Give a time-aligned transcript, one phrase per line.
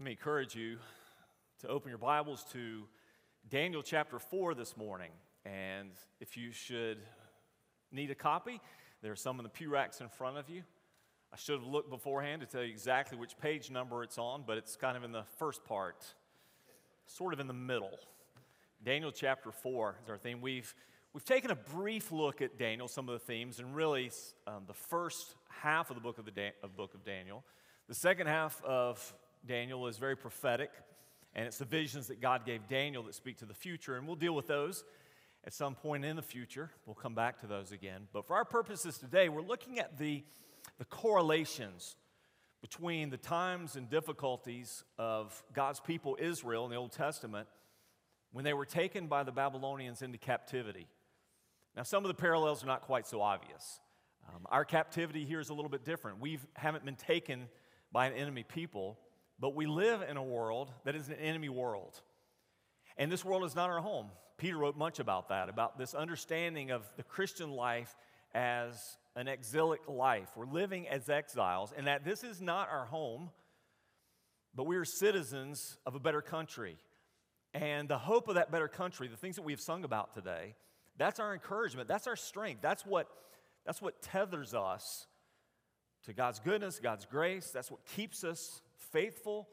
[0.00, 0.78] Let me encourage you
[1.60, 2.84] to open your Bibles to
[3.50, 5.10] Daniel chapter 4 this morning.
[5.44, 6.96] And if you should
[7.92, 8.62] need a copy,
[9.02, 10.62] there are some in the pew racks in front of you.
[11.30, 14.56] I should have looked beforehand to tell you exactly which page number it's on, but
[14.56, 16.02] it's kind of in the first part,
[17.04, 17.98] sort of in the middle.
[18.82, 20.40] Daniel chapter 4 is our theme.
[20.40, 20.74] We've,
[21.12, 24.10] we've taken a brief look at Daniel, some of the themes, and really
[24.46, 27.44] um, the first half of the book of the da- of book of Daniel.
[27.86, 29.14] The second half of
[29.46, 30.70] Daniel is very prophetic,
[31.34, 34.16] and it's the visions that God gave Daniel that speak to the future, and we'll
[34.16, 34.84] deal with those
[35.44, 36.70] at some point in the future.
[36.86, 38.08] We'll come back to those again.
[38.12, 40.24] But for our purposes today, we're looking at the,
[40.78, 41.96] the correlations
[42.60, 47.48] between the times and difficulties of God's people, Israel, in the Old Testament,
[48.32, 50.86] when they were taken by the Babylonians into captivity.
[51.74, 53.80] Now, some of the parallels are not quite so obvious.
[54.28, 56.20] Um, our captivity here is a little bit different.
[56.20, 57.48] We haven't been taken
[57.92, 58.98] by an enemy people,
[59.40, 61.98] but we live in a world that is an enemy world.
[62.96, 64.08] And this world is not our home.
[64.36, 67.96] Peter wrote much about that, about this understanding of the Christian life
[68.34, 70.28] as an exilic life.
[70.36, 73.30] We're living as exiles, and that this is not our home,
[74.54, 76.76] but we are citizens of a better country.
[77.54, 80.54] And the hope of that better country, the things that we've sung about today,
[80.96, 83.08] that's our encouragement, that's our strength, that's what,
[83.64, 85.06] that's what tethers us
[86.04, 89.48] to God's goodness, God's grace, that's what keeps us faithful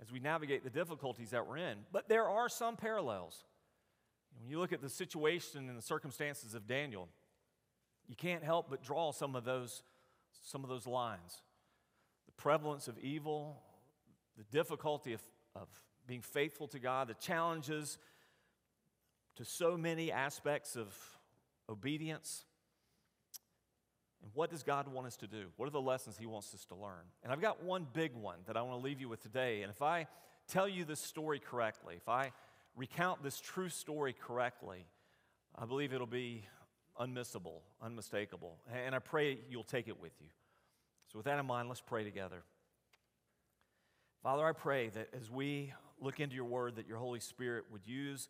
[0.00, 1.78] as we navigate the difficulties that we're in.
[1.92, 3.44] But there are some parallels.
[4.38, 7.08] When you look at the situation and the circumstances of Daniel,
[8.08, 9.82] you can't help but draw some of those,
[10.42, 11.42] some of those lines.
[12.26, 13.60] The prevalence of evil,
[14.36, 15.22] the difficulty of,
[15.54, 15.68] of
[16.06, 17.98] being faithful to God, the challenges
[19.36, 20.94] to so many aspects of
[21.68, 22.44] obedience.
[24.22, 25.46] And what does God want us to do?
[25.56, 27.04] What are the lessons He wants us to learn?
[27.22, 29.62] And I've got one big one that I want to leave you with today.
[29.62, 30.06] And if I
[30.48, 32.32] tell you this story correctly, if I
[32.76, 34.86] recount this true story correctly,
[35.56, 36.44] I believe it'll be
[37.00, 38.58] unmissable, unmistakable.
[38.72, 40.28] And I pray you'll take it with you.
[41.10, 42.42] So, with that in mind, let's pray together.
[44.22, 47.86] Father, I pray that as we look into your word, that your Holy Spirit would
[47.86, 48.28] use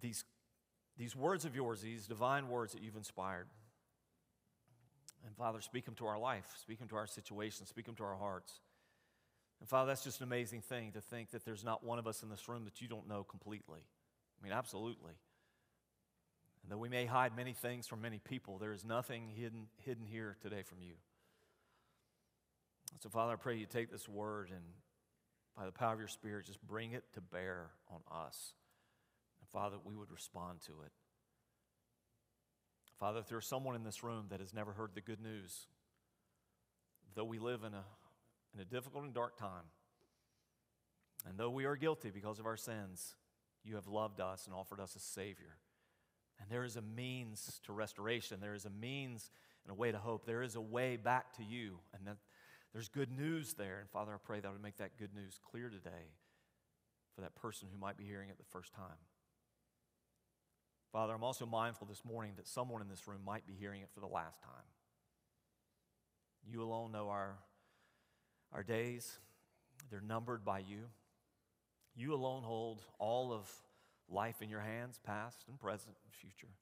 [0.00, 0.24] these,
[0.96, 3.46] these words of yours, these divine words that you've inspired
[5.26, 8.04] and Father, speak them to our life, speak them to our situation, speak them to
[8.04, 8.60] our hearts.
[9.60, 12.22] And Father, that's just an amazing thing to think that there's not one of us
[12.22, 13.80] in this room that you don't know completely.
[13.80, 15.14] I mean, absolutely.
[16.62, 20.06] And though we may hide many things from many people, there is nothing hidden, hidden
[20.06, 20.94] here today from you.
[23.00, 24.62] So, Father, I pray you take this word and
[25.56, 28.52] by the power of your Spirit, just bring it to bear on us.
[29.40, 30.92] And Father, we would respond to it.
[32.98, 35.66] Father, if there's someone in this room that has never heard the good news,
[37.14, 37.84] though we live in a,
[38.54, 39.64] in a difficult and dark time,
[41.28, 43.14] and though we are guilty because of our sins,
[43.64, 45.58] you have loved us and offered us a Savior.
[46.40, 48.38] And there is a means to restoration.
[48.40, 49.30] There is a means
[49.64, 50.24] and a way to hope.
[50.24, 51.78] There is a way back to you.
[51.92, 52.16] And that
[52.72, 53.78] there's good news there.
[53.80, 56.14] And Father, I pray that I would make that good news clear today
[57.14, 58.98] for that person who might be hearing it the first time.
[60.92, 63.90] Father, I'm also mindful this morning that someone in this room might be hearing it
[63.92, 64.64] for the last time.
[66.50, 67.36] You alone know our,
[68.52, 69.18] our days,
[69.90, 70.84] they're numbered by you.
[71.94, 73.50] You alone hold all of
[74.08, 76.54] life in your hands, past and present and future.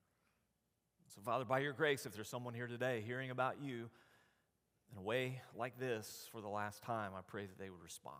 [1.15, 3.89] So, Father, by your grace, if there's someone here today hearing about you
[4.91, 8.17] in a way like this for the last time, I pray that they would respond.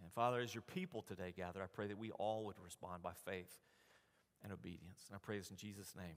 [0.00, 3.12] And Father, as your people today gather, I pray that we all would respond by
[3.24, 3.50] faith
[4.44, 5.06] and obedience.
[5.08, 6.14] And I pray this in Jesus' name.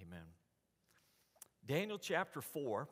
[0.00, 0.22] Amen.
[1.66, 2.88] Daniel chapter 4.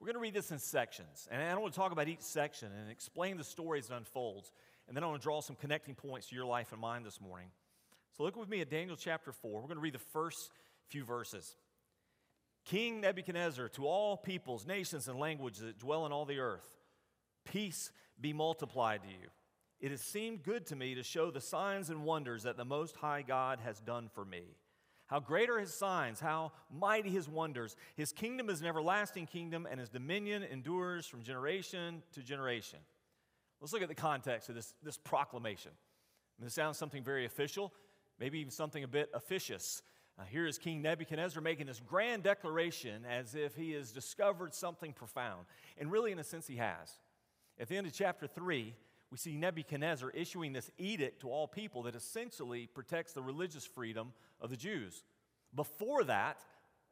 [0.00, 1.28] We're going to read this in sections.
[1.30, 4.52] And I want to talk about each section and explain the story as it unfolds.
[4.86, 7.20] And then I want to draw some connecting points to your life and mine this
[7.20, 7.48] morning.
[8.16, 9.60] So look with me at Daniel chapter 4.
[9.60, 10.50] We're going to read the first
[10.88, 11.56] few verses.
[12.64, 16.66] King Nebuchadnezzar, to all peoples, nations, and languages that dwell in all the earth,
[17.44, 17.90] peace
[18.20, 19.28] be multiplied to you.
[19.80, 22.96] It has seemed good to me to show the signs and wonders that the Most
[22.96, 24.56] High God has done for me.
[25.06, 27.76] How great are his signs, how mighty his wonders.
[27.96, 32.80] His kingdom is an everlasting kingdom, and his dominion endures from generation to generation.
[33.60, 35.72] Let's look at the context of this, this proclamation.
[36.38, 37.72] this sounds something very official,
[38.20, 39.82] maybe even something a bit officious.
[40.18, 44.92] Uh, here is King Nebuchadnezzar making this grand declaration as if he has discovered something
[44.92, 45.46] profound.
[45.78, 46.98] And really, in a sense, he has.
[47.58, 48.74] At the end of chapter 3,
[49.10, 54.12] we see Nebuchadnezzar issuing this edict to all people that essentially protects the religious freedom
[54.40, 55.02] of the Jews.
[55.54, 56.38] Before that,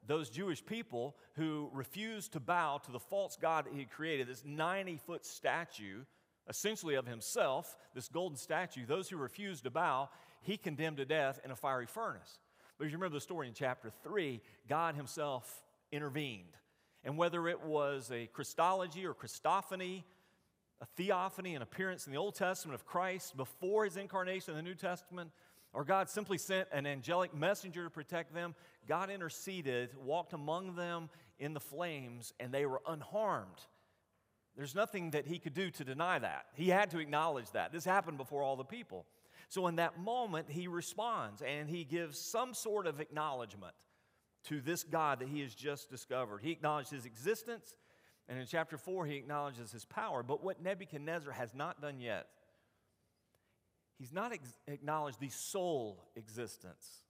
[0.07, 4.29] those Jewish people who refused to bow to the false God that he had created,
[4.29, 6.05] this 90 foot statue
[6.49, 10.09] essentially of himself, this golden statue, those who refused to bow,
[10.43, 12.39] he condemned to death in a fiery furnace.
[12.79, 16.57] But if you remember the story in chapter 3, God himself intervened.
[17.05, 20.05] And whether it was a Christology or Christophany,
[20.81, 24.63] a theophany, an appearance in the Old Testament of Christ before his incarnation in the
[24.63, 25.31] New Testament,
[25.73, 28.55] or God simply sent an angelic messenger to protect them,
[28.89, 33.61] God interceded, walked among them in the flames, and they were unharmed.
[34.57, 36.47] There's nothing that he could do to deny that.
[36.55, 37.73] He had to acknowledge that.
[37.73, 39.05] This happened before all the people.
[39.49, 43.75] So in that moment, he responds and he gives some sort of acknowledgement
[44.45, 46.41] to this God that he has just discovered.
[46.43, 47.75] He acknowledged his existence,
[48.29, 50.23] and in chapter 4, he acknowledges his power.
[50.23, 52.27] But what Nebuchadnezzar has not done yet,
[53.99, 57.03] he's not ex- acknowledged the sole existence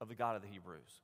[0.00, 1.00] of the God of the Hebrews.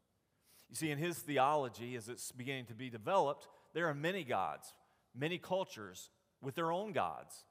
[0.68, 4.74] You see, in his theology, as it's beginning to be developed, there are many gods,
[5.14, 6.10] many cultures
[6.42, 7.44] with their own gods.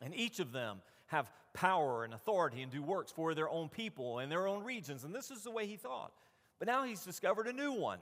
[0.00, 4.18] And each of them have power and authority and do works for their own people
[4.18, 5.04] and their own regions.
[5.04, 6.12] And this is the way he thought.
[6.58, 7.98] But now he's discovered a new one,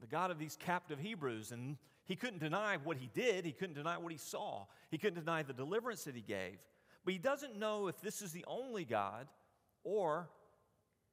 [0.00, 1.52] the God of these captive Hebrews.
[1.52, 1.76] And
[2.10, 5.44] he couldn't deny what he did, he couldn't deny what he saw, he couldn't deny
[5.44, 6.58] the deliverance that he gave.
[7.04, 9.28] But he doesn't know if this is the only God
[9.84, 10.28] or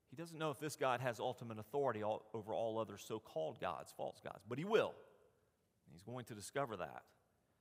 [0.10, 3.62] he doesn't know if this God has ultimate authority all, over all other so called
[3.62, 4.44] gods, false gods.
[4.50, 4.96] But he will.
[5.92, 7.04] He's going to discover that.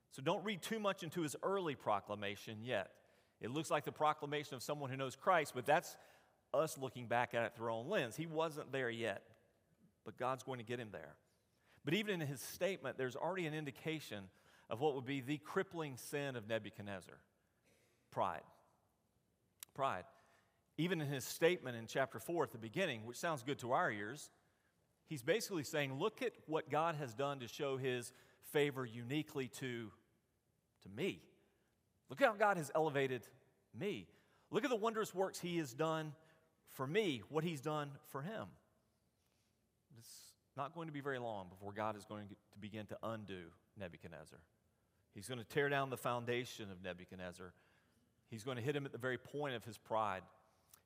[0.09, 2.89] So don't read too much into his early proclamation yet.
[3.39, 5.95] It looks like the proclamation of someone who knows Christ, but that's
[6.55, 8.15] us looking back at it through our own lens.
[8.15, 9.21] He wasn't there yet,
[10.05, 11.13] but God's going to get him there.
[11.87, 14.25] But even in his statement, there's already an indication
[14.69, 17.15] of what would be the crippling sin of Nebuchadnezzar
[18.11, 18.41] pride.
[19.73, 20.03] Pride.
[20.77, 23.89] Even in his statement in chapter 4 at the beginning, which sounds good to our
[23.89, 24.31] ears,
[25.07, 28.11] he's basically saying, Look at what God has done to show his
[28.51, 29.89] favor uniquely to,
[30.83, 31.21] to me.
[32.09, 33.25] Look at how God has elevated
[33.73, 34.09] me.
[34.51, 36.11] Look at the wondrous works He has done
[36.71, 38.47] for me, what He's done for Him.
[39.97, 40.26] It's
[40.57, 43.43] not going to be very long before God is going to begin to undo
[43.79, 44.39] Nebuchadnezzar.
[45.13, 47.53] He's going to tear down the foundation of Nebuchadnezzar.
[48.29, 50.23] He's going to hit him at the very point of his pride.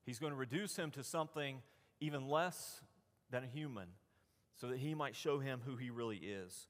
[0.06, 1.62] He's going to reduce him to something
[2.00, 2.82] even less
[3.30, 3.88] than a human
[4.56, 6.68] so that he might show him who he really is.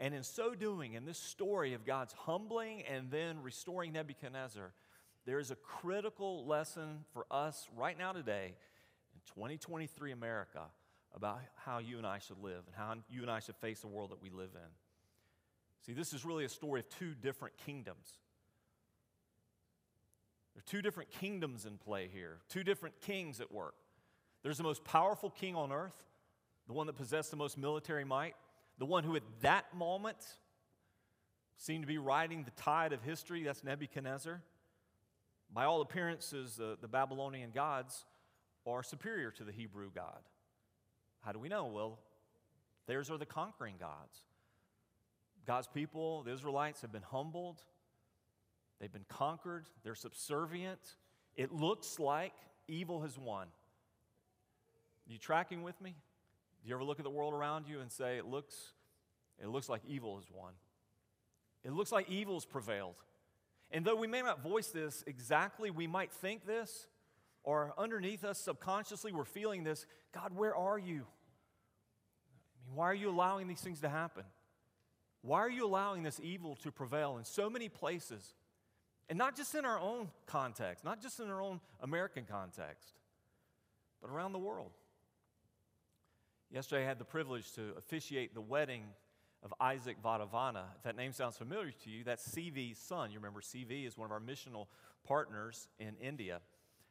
[0.00, 4.72] And in so doing, in this story of God's humbling and then restoring Nebuchadnezzar,
[5.26, 8.54] there is a critical lesson for us right now today
[9.14, 10.62] in 2023 America
[11.14, 13.88] about how you and I should live and how you and I should face the
[13.88, 14.70] world that we live in.
[15.86, 18.18] See, this is really a story of two different kingdoms.
[20.54, 23.74] There are two different kingdoms in play here, two different kings at work.
[24.42, 25.96] There's the most powerful king on earth,
[26.66, 28.34] the one that possessed the most military might,
[28.78, 30.18] the one who at that moment
[31.56, 34.42] seemed to be riding the tide of history, that's Nebuchadnezzar.
[35.52, 38.04] By all appearances, the, the Babylonian gods
[38.66, 40.20] are superior to the Hebrew God.
[41.28, 41.66] How do we know?
[41.66, 41.98] Well,
[42.86, 44.18] theirs are the conquering gods.
[45.46, 47.60] God's people, the Israelites, have been humbled,
[48.80, 50.80] they've been conquered, they're subservient.
[51.36, 52.32] It looks like
[52.66, 53.48] evil has won.
[55.06, 55.94] You tracking with me?
[56.62, 58.72] Do you ever look at the world around you and say, it looks,
[59.38, 60.54] it looks like evil has won?
[61.62, 63.02] It looks like evil's prevailed.
[63.70, 66.86] And though we may not voice this exactly, we might think this,
[67.44, 71.04] or underneath us subconsciously, we're feeling this God, where are you?
[72.74, 74.24] Why are you allowing these things to happen?
[75.22, 78.34] Why are you allowing this evil to prevail in so many places?
[79.08, 82.92] And not just in our own context, not just in our own American context,
[84.00, 84.72] but around the world.
[86.50, 88.84] Yesterday, I had the privilege to officiate the wedding
[89.42, 90.64] of Isaac Vadavana.
[90.76, 93.10] If that name sounds familiar to you, that's CV's son.
[93.10, 94.66] You remember CV is one of our missional
[95.06, 96.40] partners in India.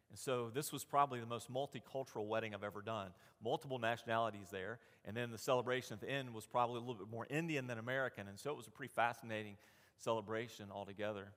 [0.10, 3.10] And so this was probably the most multicultural wedding I've ever done.
[3.44, 4.80] Multiple nationalities there.
[5.06, 7.78] And then the celebration at the end was probably a little bit more Indian than
[7.78, 8.28] American.
[8.28, 9.58] And so it was a pretty fascinating
[9.98, 11.28] celebration altogether.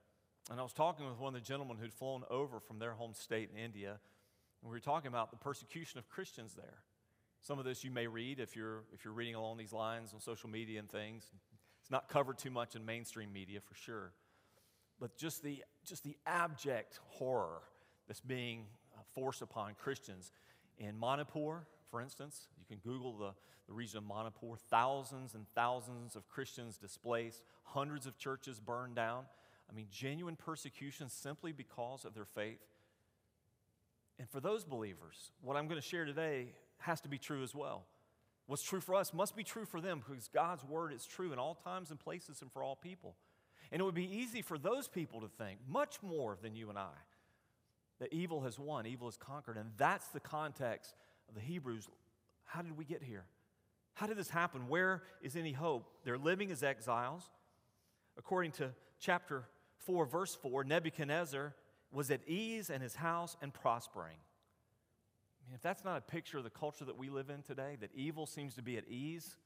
[0.50, 3.12] And I was talking with one of the gentlemen who'd flown over from their home
[3.14, 3.98] state in India.
[4.62, 6.78] And we were talking about the persecution of Christians there.
[7.40, 10.20] Some of this you may read if you're, if you're reading along these lines on
[10.20, 11.24] social media and things.
[11.80, 14.12] It's not covered too much in mainstream media for sure.
[15.00, 17.62] But just the, just the abject horror
[18.10, 20.32] that's being uh, forced upon Christians.
[20.78, 23.30] In Manipur, for instance, you can Google the,
[23.68, 29.26] the region of Manipur, thousands and thousands of Christians displaced, hundreds of churches burned down.
[29.70, 32.58] I mean, genuine persecution simply because of their faith.
[34.18, 36.48] And for those believers, what I'm going to share today
[36.78, 37.84] has to be true as well.
[38.48, 41.38] What's true for us must be true for them because God's word is true in
[41.38, 43.14] all times and places and for all people.
[43.70, 46.76] And it would be easy for those people to think, much more than you and
[46.76, 46.90] I,
[48.00, 49.56] that evil has won, evil has conquered.
[49.56, 50.94] And that's the context
[51.28, 51.88] of the Hebrews.
[52.44, 53.24] How did we get here?
[53.94, 54.68] How did this happen?
[54.68, 55.86] Where is any hope?
[56.04, 57.30] They're living as exiles.
[58.18, 59.44] According to chapter
[59.78, 61.54] 4, verse 4, Nebuchadnezzar
[61.92, 64.16] was at ease in his house and prospering.
[64.16, 67.76] I mean, if that's not a picture of the culture that we live in today,
[67.80, 69.36] that evil seems to be at ease,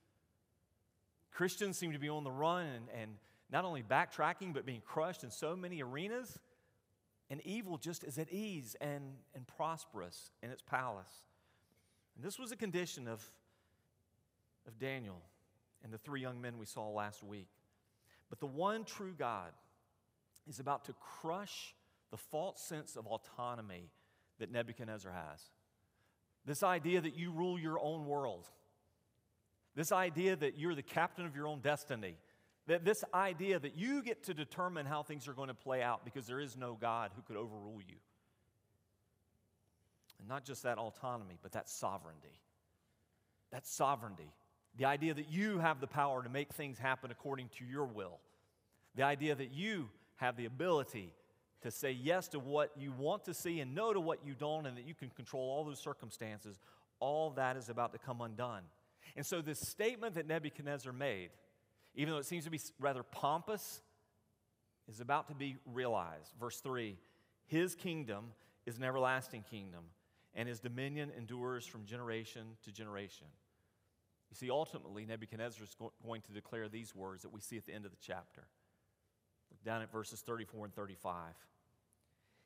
[1.32, 3.10] Christians seem to be on the run and, and
[3.50, 6.38] not only backtracking, but being crushed in so many arenas,
[7.30, 11.22] and evil just is at ease and, and prosperous in its palace.
[12.16, 13.22] And this was a condition of,
[14.66, 15.20] of Daniel
[15.82, 17.48] and the three young men we saw last week.
[18.30, 19.52] But the one true God
[20.48, 21.74] is about to crush
[22.10, 23.90] the false sense of autonomy
[24.38, 25.40] that Nebuchadnezzar has.
[26.46, 28.46] This idea that you rule your own world.
[29.74, 32.16] This idea that you're the captain of your own destiny.
[32.66, 36.04] That this idea that you get to determine how things are going to play out
[36.04, 37.96] because there is no God who could overrule you.
[40.18, 42.40] And not just that autonomy, but that sovereignty.
[43.52, 44.32] That sovereignty.
[44.78, 48.18] The idea that you have the power to make things happen according to your will.
[48.94, 51.12] The idea that you have the ability
[51.62, 54.66] to say yes to what you want to see and no to what you don't,
[54.66, 56.60] and that you can control all those circumstances,
[57.00, 58.62] all that is about to come undone.
[59.16, 61.30] And so, this statement that Nebuchadnezzar made,
[61.94, 63.80] even though it seems to be rather pompous,
[64.88, 66.32] is about to be realized.
[66.38, 66.96] Verse 3
[67.46, 68.32] His kingdom
[68.66, 69.84] is an everlasting kingdom,
[70.34, 73.26] and his dominion endures from generation to generation.
[74.30, 77.72] You see, ultimately, Nebuchadnezzar is going to declare these words that we see at the
[77.72, 78.44] end of the chapter.
[79.50, 81.34] Look down at verses 34 and 35.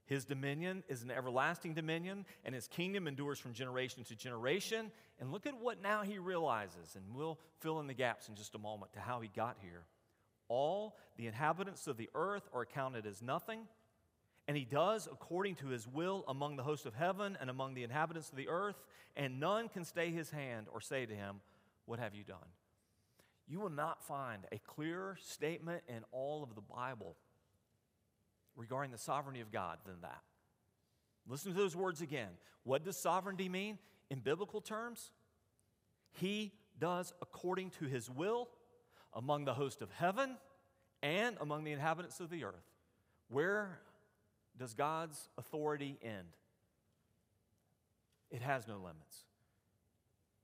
[0.08, 4.90] His dominion is an everlasting dominion, and his kingdom endures from generation to generation.
[5.20, 8.54] And look at what now he realizes, and we'll fill in the gaps in just
[8.54, 9.84] a moment to how he got here.
[10.48, 13.68] All the inhabitants of the earth are counted as nothing,
[14.46, 17.84] and he does according to his will among the hosts of heaven and among the
[17.84, 18.82] inhabitants of the earth,
[19.14, 21.42] and none can stay his hand or say to him,
[21.84, 22.38] What have you done?
[23.46, 27.16] You will not find a clearer statement in all of the Bible
[28.58, 30.20] regarding the sovereignty of God than that.
[31.26, 32.28] Listen to those words again.
[32.64, 33.78] What does sovereignty mean
[34.10, 35.12] in biblical terms?
[36.12, 38.48] He does according to his will
[39.14, 40.36] among the host of heaven
[41.02, 42.66] and among the inhabitants of the earth.
[43.28, 43.78] Where
[44.58, 46.36] does God's authority end?
[48.30, 49.24] It has no limits.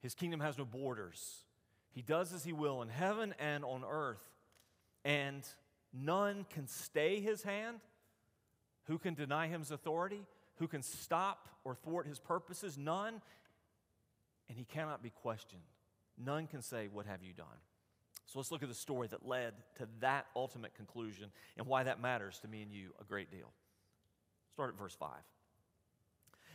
[0.01, 1.45] His kingdom has no borders.
[1.91, 4.23] He does as he will in heaven and on earth,
[5.05, 5.43] and
[5.93, 7.81] none can stay his hand
[8.85, 10.23] who can deny him his authority?
[10.57, 12.79] Who can stop or thwart his purposes?
[12.79, 13.21] None.
[14.49, 15.63] And he cannot be questioned.
[16.23, 17.47] None can say, What have you done?
[18.27, 22.01] So let's look at the story that led to that ultimate conclusion and why that
[22.01, 23.53] matters to me and you a great deal.
[24.53, 25.11] Start at verse 5.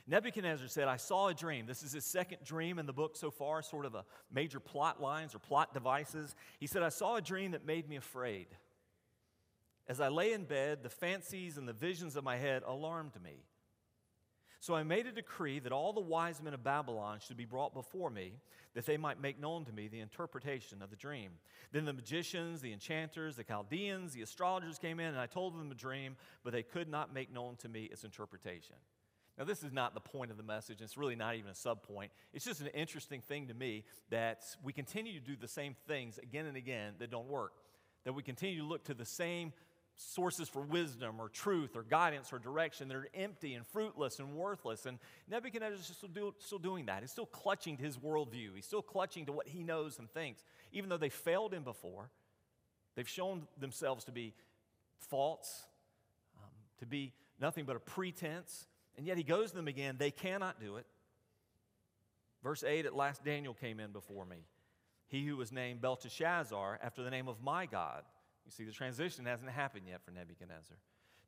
[0.07, 1.67] Nebuchadnezzar said, I saw a dream.
[1.67, 4.99] This is his second dream in the book so far, sort of a major plot
[4.99, 6.33] lines or plot devices.
[6.59, 8.47] He said, I saw a dream that made me afraid.
[9.89, 13.43] As I lay in bed, the fancies and the visions of my head alarmed me.
[14.61, 17.73] So I made a decree that all the wise men of Babylon should be brought
[17.73, 18.33] before me,
[18.75, 21.31] that they might make known to me the interpretation of the dream.
[21.71, 25.69] Then the magicians, the enchanters, the Chaldeans, the astrologers came in, and I told them
[25.69, 28.75] the dream, but they could not make known to me its interpretation.
[29.39, 30.81] Now, this is not the point of the message.
[30.81, 32.09] It's really not even a subpoint.
[32.33, 36.17] It's just an interesting thing to me that we continue to do the same things
[36.17, 37.53] again and again that don't work.
[38.03, 39.53] That we continue to look to the same
[39.99, 44.33] sources for wisdom or truth or guidance or direction that are empty and fruitless and
[44.33, 44.85] worthless.
[44.85, 44.97] And
[45.29, 47.01] Nebuchadnezzar is still, do, still doing that.
[47.01, 50.43] He's still clutching to his worldview, he's still clutching to what he knows and thinks.
[50.71, 52.09] Even though they failed him before,
[52.95, 54.33] they've shown themselves to be
[54.99, 55.63] false,
[56.37, 58.67] um, to be nothing but a pretense.
[58.97, 59.95] And yet he goes to them again.
[59.97, 60.85] They cannot do it.
[62.41, 64.45] Verse 8 At last Daniel came in before me,
[65.07, 68.03] he who was named Belteshazzar, after the name of my God.
[68.49, 70.75] You see, the transition hasn't happened yet for Nebuchadnezzar.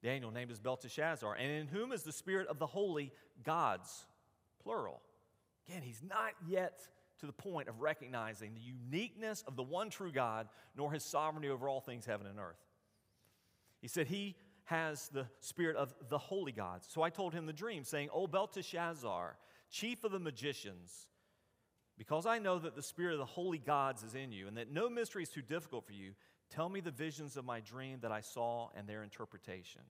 [0.02, 3.12] Daniel named as Belteshazzar, and in whom is the spirit of the holy
[3.44, 4.08] gods,
[4.64, 5.04] plural.
[5.68, 6.82] Again, he's not yet
[7.20, 11.50] to the point of recognizing the uniqueness of the one true God, nor his sovereignty
[11.50, 12.58] over all things heaven and earth.
[13.82, 16.88] He said he has the spirit of the holy gods.
[16.90, 19.38] So I told him the dream, saying, O Belteshazzar,
[19.70, 21.06] chief of the magicians,
[22.00, 24.72] because I know that the spirit of the holy gods is in you, and that
[24.72, 26.14] no mystery is too difficult for you,
[26.52, 29.82] Tell me the visions of my dream that I saw and their interpretation.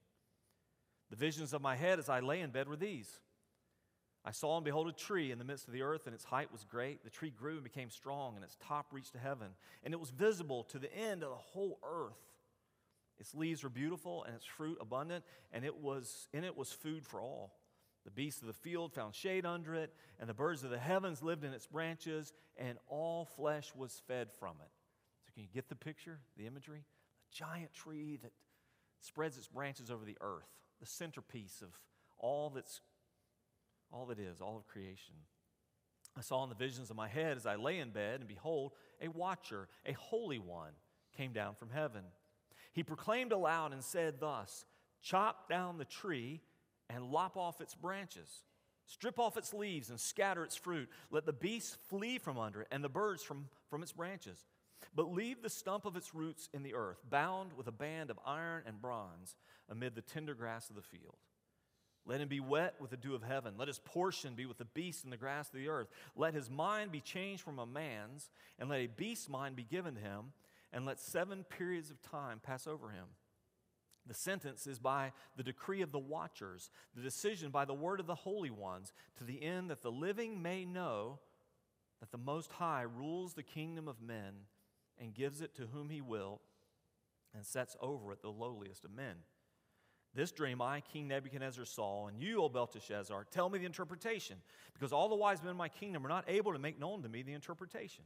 [1.10, 3.20] The visions of my head as I lay in bed were these.
[4.24, 6.51] I saw and behold a tree in the midst of the earth, and its height
[6.51, 7.03] was great.
[7.03, 9.48] The tree grew and became strong, and its top reached to heaven,
[9.84, 12.22] and it was visible to the end of the whole earth.
[13.20, 17.06] Its leaves were beautiful and its fruit abundant, and it was in it was food
[17.06, 17.58] for all.
[18.06, 21.24] The beasts of the field found shade under it, and the birds of the heavens
[21.24, 24.72] lived in its branches, and all flesh was fed from it.
[25.41, 26.83] Can you get the picture, the imagery?
[26.83, 28.31] A giant tree that
[29.00, 30.45] spreads its branches over the earth,
[30.79, 31.69] the centerpiece of
[32.19, 32.81] all that's
[33.91, 35.15] all that is, all of creation.
[36.15, 38.74] I saw in the visions of my head as I lay in bed, and behold,
[39.01, 40.74] a watcher, a holy one,
[41.17, 42.03] came down from heaven.
[42.71, 44.65] He proclaimed aloud and said thus
[45.01, 46.41] Chop down the tree
[46.88, 48.43] and lop off its branches.
[48.86, 50.88] Strip off its leaves and scatter its fruit.
[51.10, 54.45] Let the beasts flee from under it and the birds from, from its branches.
[54.96, 58.20] But leave the stump of its roots in the earth, bound with a band of
[58.26, 59.36] iron and bronze
[59.70, 61.16] amid the tender grass of the field.
[62.06, 63.54] Let him be wet with the dew of heaven.
[63.58, 65.88] Let his portion be with the beasts in the grass of the earth.
[66.16, 69.96] Let his mind be changed from a man's, and let a beast's mind be given
[69.96, 70.34] to him,
[70.74, 73.06] and let seven periods of time pass over him.
[74.08, 78.08] The sentence is by the decree of the watchers, the decision by the word of
[78.08, 81.20] the holy ones, to the end that the living may know
[82.00, 84.34] that the Most High rules the kingdom of men
[85.01, 86.39] and gives it to whom he will
[87.34, 89.15] and sets over it the lowliest of men.
[90.13, 94.38] This dream I, King Nebuchadnezzar, saw, and you, O Belteshazzar, tell me the interpretation,
[94.74, 97.10] because all the wise men in my kingdom are not able to make known to
[97.10, 98.03] me the interpretation.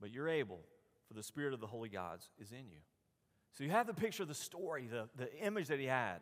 [0.00, 0.60] But you're able,
[1.08, 2.78] for the Spirit of the holy gods is in you.
[3.52, 6.18] So you have the picture of the story, the, the image that he had.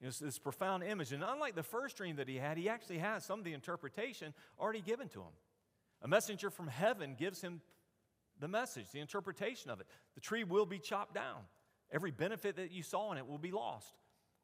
[0.00, 1.12] You know, this profound image.
[1.12, 4.34] And unlike the first dream that he had, he actually has some of the interpretation
[4.58, 5.32] already given to him.
[6.02, 7.60] A messenger from heaven gives him
[8.42, 9.86] the message, the interpretation of it.
[10.14, 11.38] The tree will be chopped down.
[11.92, 13.94] Every benefit that you saw in it will be lost.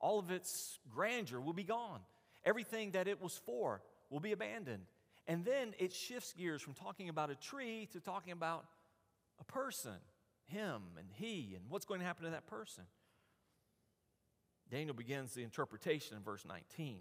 [0.00, 2.00] All of its grandeur will be gone.
[2.44, 4.84] Everything that it was for will be abandoned.
[5.26, 8.66] And then it shifts gears from talking about a tree to talking about
[9.40, 9.98] a person,
[10.44, 12.84] him and he, and what's going to happen to that person.
[14.70, 17.00] Daniel begins the interpretation in verse 19.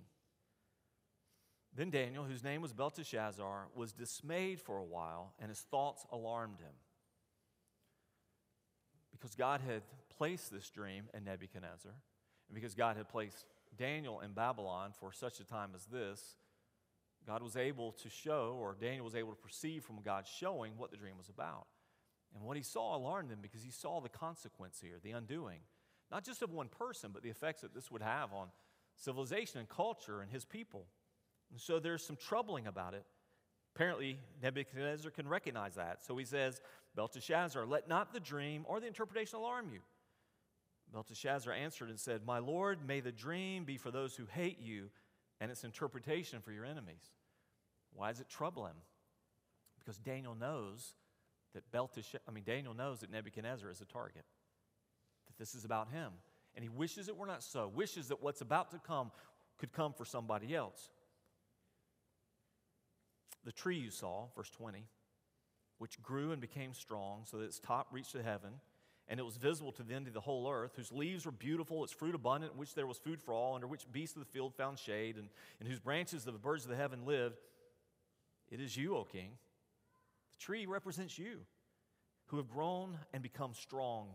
[1.76, 6.60] Then Daniel, whose name was Belteshazzar, was dismayed for a while, and his thoughts alarmed
[6.60, 6.74] him.
[9.17, 9.82] Because God had
[10.17, 13.45] placed this dream in Nebuchadnezzar, and because God had placed
[13.77, 16.36] Daniel in Babylon for such a time as this,
[17.25, 20.91] God was able to show, or Daniel was able to perceive from God showing what
[20.91, 21.67] the dream was about.
[22.34, 25.60] And what he saw alarmed him because he saw the consequence here, the undoing,
[26.12, 28.47] not just of one person, but the effects that this would have on
[28.95, 30.86] civilization and culture and his people.
[31.51, 33.06] And so there's some troubling about it.
[33.78, 36.04] Apparently, Nebuchadnezzar can recognize that.
[36.04, 36.62] So he says,
[36.96, 39.82] Belteshazzar, let not the dream or the interpretation alarm you.
[40.92, 44.90] Belteshazzar answered and said, My Lord, may the dream be for those who hate you
[45.40, 47.04] and its interpretation for your enemies.
[47.94, 48.78] Why does it trouble him?
[49.78, 50.96] Because Daniel knows
[51.54, 54.26] that Belteshazzar, I mean, Daniel knows that Nebuchadnezzar is a target,
[55.28, 56.13] that this is about him.
[56.56, 59.12] And he wishes it were not so, wishes that what's about to come
[59.60, 60.90] could come for somebody else.
[63.48, 64.84] The tree you saw, verse 20,
[65.78, 68.56] which grew and became strong so that its top reached to heaven
[69.08, 71.82] and it was visible to the end of the whole earth, whose leaves were beautiful,
[71.82, 74.30] its fruit abundant, in which there was food for all, under which beasts of the
[74.30, 75.30] field found shade, and
[75.62, 77.38] in whose branches the birds of the heaven lived.
[78.52, 79.30] It is you, O king.
[80.38, 81.40] The tree represents you,
[82.26, 84.10] who have grown and become strong.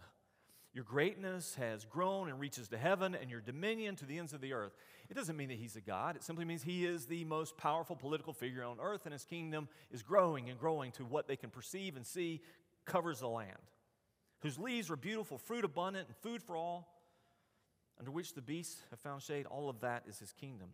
[0.75, 4.41] Your greatness has grown and reaches to heaven, and your dominion to the ends of
[4.41, 4.75] the earth.
[5.11, 6.17] It doesn't mean that he's a God.
[6.17, 9.69] It simply means he is the most powerful political figure on earth, and his kingdom
[9.91, 12.41] is growing and growing to what they can perceive and see
[12.87, 13.59] covers the land
[14.43, 16.89] whose leaves are beautiful, fruit abundant, and food for all,
[17.99, 19.47] under which the beasts have found shade.
[19.47, 20.71] All of that is his kingdom.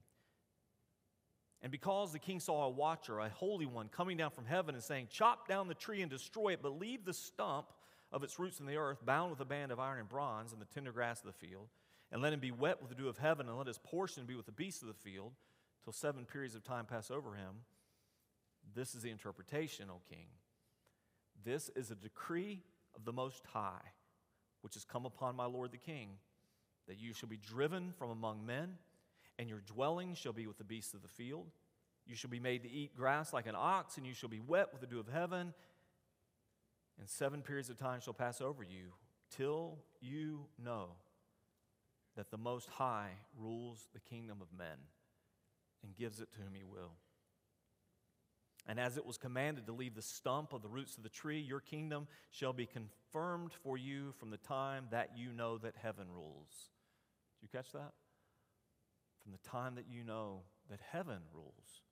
[1.60, 4.82] And because the king saw a watcher, a holy one, coming down from heaven and
[4.82, 7.66] saying, Chop down the tree and destroy it, but leave the stump
[8.10, 10.58] of its roots in the earth, bound with a band of iron and bronze in
[10.58, 11.68] the tender grass of the field,
[12.10, 14.34] and let him be wet with the dew of heaven, and let his portion be
[14.34, 15.32] with the beasts of the field,
[15.84, 17.64] till seven periods of time pass over him.
[18.74, 20.26] This is the interpretation, O king.
[21.44, 22.62] This is a decree
[22.96, 23.92] of the Most High,
[24.62, 26.10] which has come upon my Lord the King,
[26.88, 28.76] that you shall be driven from among men,
[29.38, 31.46] and your dwelling shall be with the beasts of the field.
[32.06, 34.68] You shall be made to eat grass like an ox, and you shall be wet
[34.72, 35.52] with the dew of heaven.
[36.98, 38.92] And seven periods of time shall pass over you
[39.30, 40.88] till you know
[42.16, 44.78] that the Most High rules the kingdom of men
[45.84, 46.92] and gives it to whom he will.
[48.66, 51.40] And as it was commanded to leave the stump of the roots of the tree,
[51.40, 56.06] your kingdom shall be confirmed for you from the time that you know that heaven
[56.12, 56.70] rules.
[57.40, 57.92] Did you catch that?
[59.22, 61.82] From the time that you know that heaven rules.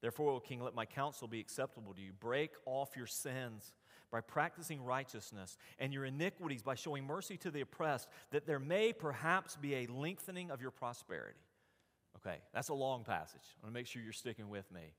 [0.00, 2.12] Therefore, O king, let my counsel be acceptable to you.
[2.12, 3.72] Break off your sins.
[4.10, 8.92] By practicing righteousness, and your iniquities by showing mercy to the oppressed, that there may
[8.92, 11.38] perhaps be a lengthening of your prosperity.
[12.16, 13.42] Okay, that's a long passage.
[13.60, 14.94] I want to make sure you're sticking with me.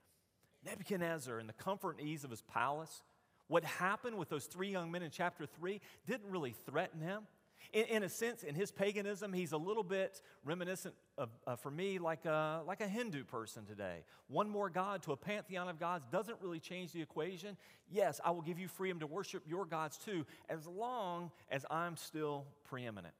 [0.65, 3.03] Nebuchadnezzar, in the comfort and ease of his palace,
[3.47, 7.23] what happened with those three young men in chapter 3 didn't really threaten him.
[7.73, 11.71] In, in a sense, in his paganism, he's a little bit reminiscent of, uh, for
[11.71, 14.03] me, like a, like a Hindu person today.
[14.27, 17.57] One more God to a pantheon of gods doesn't really change the equation.
[17.91, 21.97] Yes, I will give you freedom to worship your gods too, as long as I'm
[21.97, 23.13] still preeminent.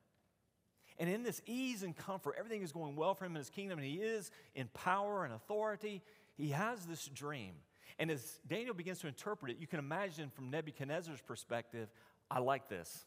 [0.97, 3.79] And in this ease and comfort, everything is going well for him in his kingdom,
[3.79, 6.01] and he is in power and authority.
[6.38, 7.53] He has this dream.
[7.99, 11.89] And as Daniel begins to interpret it, you can imagine from Nebuchadnezzar's perspective,
[12.29, 13.05] I like this.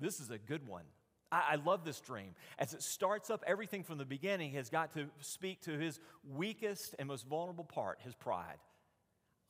[0.00, 0.84] This is a good one.
[1.30, 2.34] I, I, love this dream.
[2.58, 6.00] As it starts up, everything from the beginning has got to speak to his
[6.34, 8.58] weakest and most vulnerable part, his pride.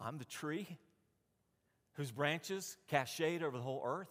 [0.00, 0.66] I'm the tree
[1.94, 4.10] whose branches cast shade over the whole earth.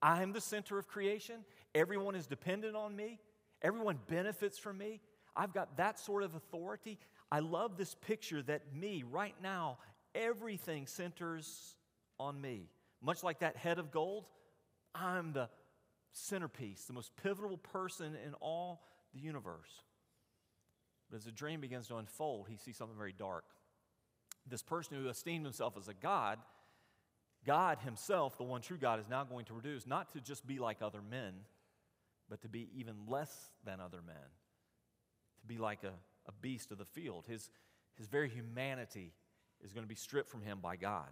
[0.00, 1.44] I am the center of creation.
[1.74, 3.20] Everyone is dependent on me.
[3.62, 5.00] Everyone benefits from me.
[5.36, 6.98] I've got that sort of authority.
[7.30, 9.78] I love this picture that me, right now,
[10.14, 11.76] everything centers
[12.18, 12.70] on me.
[13.02, 14.24] Much like that head of gold,
[14.94, 15.48] I'm the
[16.18, 18.82] centerpiece, the most pivotal person in all
[19.14, 19.82] the universe.
[21.10, 23.44] But as the dream begins to unfold, he sees something very dark.
[24.46, 26.38] This person who esteemed himself as a God,
[27.46, 30.58] God himself, the one true God, is now going to reduce not to just be
[30.58, 31.34] like other men,
[32.28, 34.16] but to be even less than other men,
[35.40, 35.92] to be like a,
[36.26, 37.24] a beast of the field.
[37.26, 37.50] His,
[37.96, 39.12] his very humanity
[39.64, 41.08] is going to be stripped from him by God.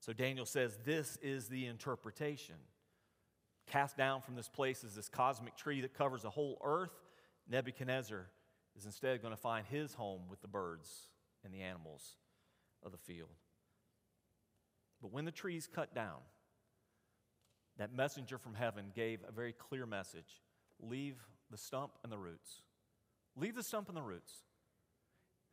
[0.00, 2.54] So Daniel says this is the interpretation.
[3.68, 6.92] Cast down from this place is this cosmic tree that covers the whole earth.
[7.48, 8.26] Nebuchadnezzar
[8.76, 11.08] is instead going to find his home with the birds
[11.44, 12.16] and the animals
[12.82, 13.30] of the field.
[15.02, 16.18] But when the tree is cut down,
[17.78, 20.42] that messenger from heaven gave a very clear message
[20.80, 21.16] leave
[21.50, 22.62] the stump and the roots.
[23.36, 24.32] Leave the stump and the roots.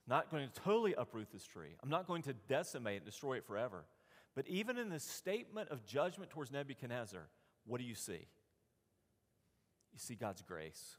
[0.07, 1.75] Not going to totally uproot this tree.
[1.81, 3.85] I'm not going to decimate and destroy it forever.
[4.35, 7.27] But even in this statement of judgment towards Nebuchadnezzar,
[7.65, 8.27] what do you see?
[9.93, 10.97] You see God's grace.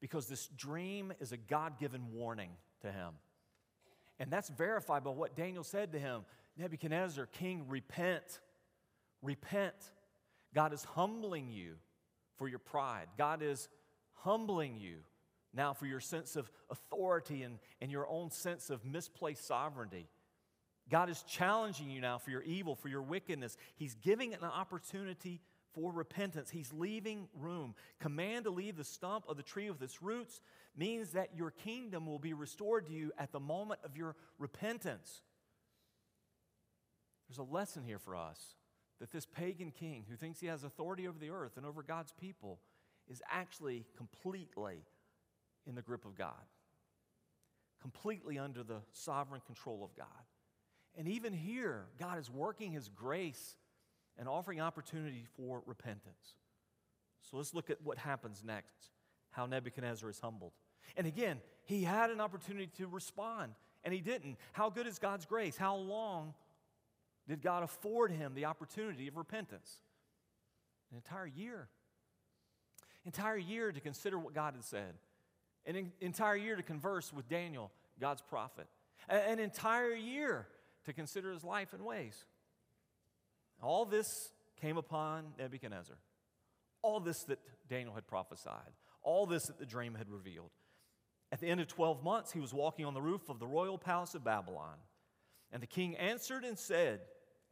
[0.00, 2.50] Because this dream is a God given warning
[2.82, 3.14] to him.
[4.18, 6.24] And that's verified by what Daniel said to him
[6.56, 8.40] Nebuchadnezzar, king, repent.
[9.22, 9.74] Repent.
[10.54, 11.74] God is humbling you
[12.36, 13.06] for your pride.
[13.16, 13.68] God is
[14.12, 14.96] humbling you
[15.54, 20.08] now for your sense of authority and, and your own sense of misplaced sovereignty.
[20.90, 23.56] God is challenging you now for your evil, for your wickedness.
[23.76, 25.40] He's giving an opportunity
[25.74, 26.50] for repentance.
[26.50, 27.74] He's leaving room.
[28.00, 30.40] Command to leave the stump of the tree with its roots
[30.76, 35.22] means that your kingdom will be restored to you at the moment of your repentance.
[37.28, 38.56] There's a lesson here for us
[39.00, 42.12] that this pagan king who thinks he has authority over the earth and over God's
[42.12, 42.60] people
[43.08, 44.84] is actually completely
[45.66, 46.34] in the grip of God,
[47.80, 50.06] completely under the sovereign control of God.
[50.96, 53.56] And even here, God is working his grace
[54.20, 56.36] and offering opportunity for repentance.
[57.22, 58.90] So let's look at what happens next
[59.30, 60.52] how Nebuchadnezzar is humbled.
[60.96, 63.52] And again, he had an opportunity to respond,
[63.84, 64.36] and he didn't.
[64.52, 65.56] How good is God's grace?
[65.56, 66.34] How long
[67.28, 69.76] did God afford him the opportunity of repentance?
[70.90, 71.68] An entire year.
[73.06, 74.94] Entire year to consider what God had said.
[75.64, 78.66] An entire year to converse with Daniel, God's prophet.
[79.08, 80.48] An entire year
[80.86, 82.24] to consider his life and ways.
[83.62, 85.96] All this came upon Nebuchadnezzar.
[86.82, 88.72] All this that Daniel had prophesied.
[89.02, 90.50] All this that the dream had revealed.
[91.32, 93.78] At the end of 12 months, he was walking on the roof of the royal
[93.78, 94.76] palace of Babylon.
[95.52, 97.00] And the king answered and said,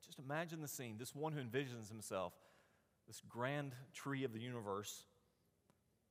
[0.04, 0.96] just imagine the scene.
[0.98, 2.32] This one who envisions himself,
[3.06, 5.04] this grand tree of the universe.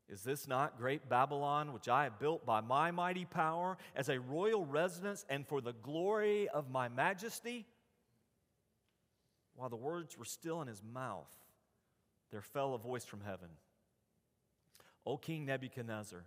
[0.10, 4.20] Is this not great Babylon, which I have built by my mighty power as a
[4.20, 7.66] royal residence and for the glory of my majesty?
[9.58, 11.36] While the words were still in his mouth,
[12.32, 13.50] there fell a voice from heaven
[15.06, 16.24] O King Nebuchadnezzar,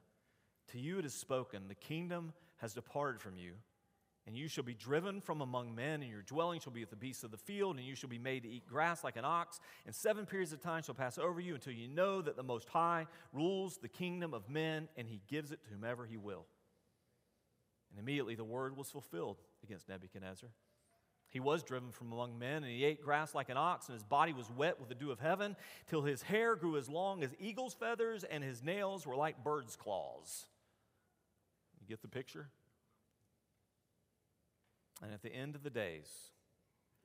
[0.73, 3.53] to you it is spoken, the kingdom has departed from you
[4.27, 6.97] and you shall be driven from among men, and your dwelling shall be with the
[6.97, 9.59] beasts of the field, and you shall be made to eat grass like an ox.
[9.87, 12.69] And seven periods of time shall pass over you until you know that the Most
[12.69, 16.47] High rules the kingdom of men, and he gives it to whomever he will.
[17.91, 20.51] And immediately the word was fulfilled against Nebuchadnezzar.
[21.31, 24.05] He was driven from among men, and he ate grass like an ox, and his
[24.05, 25.57] body was wet with the dew of heaven,
[25.89, 29.77] till his hair grew as long as eagle's feathers, and his nails were like bird's
[29.77, 30.47] claws.
[31.81, 32.49] You get the picture?
[35.03, 36.09] And at the end of the days,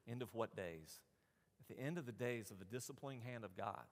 [0.07, 0.99] end of what days?
[1.67, 3.83] at the end of the days of the disciplining hand of God,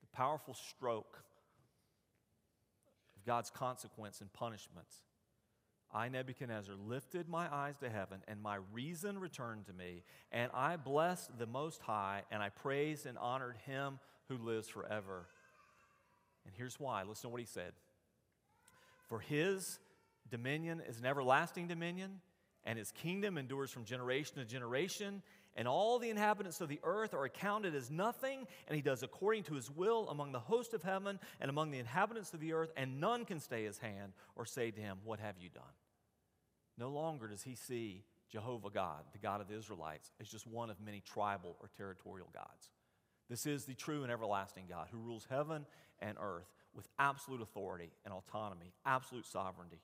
[0.00, 1.22] the powerful stroke
[3.16, 4.96] of God's consequence and punishments,
[5.92, 10.76] I, Nebuchadnezzar, lifted my eyes to heaven, and my reason returned to me, and I
[10.76, 13.98] blessed the Most High, and I praised and honored him
[14.28, 15.26] who lives forever.
[16.44, 17.72] And here's why listen to what he said
[19.08, 19.78] For his
[20.30, 22.20] dominion is an everlasting dominion,
[22.64, 25.22] and his kingdom endures from generation to generation,
[25.56, 29.42] and all the inhabitants of the earth are accounted as nothing, and he does according
[29.44, 32.70] to his will among the host of heaven and among the inhabitants of the earth,
[32.76, 35.64] and none can stay his hand or say to him, What have you done?
[36.78, 40.70] No longer does he see Jehovah God, the God of the Israelites, as just one
[40.70, 42.70] of many tribal or territorial gods.
[43.28, 45.66] This is the true and everlasting God who rules heaven
[46.00, 49.80] and earth with absolute authority and autonomy, absolute sovereignty.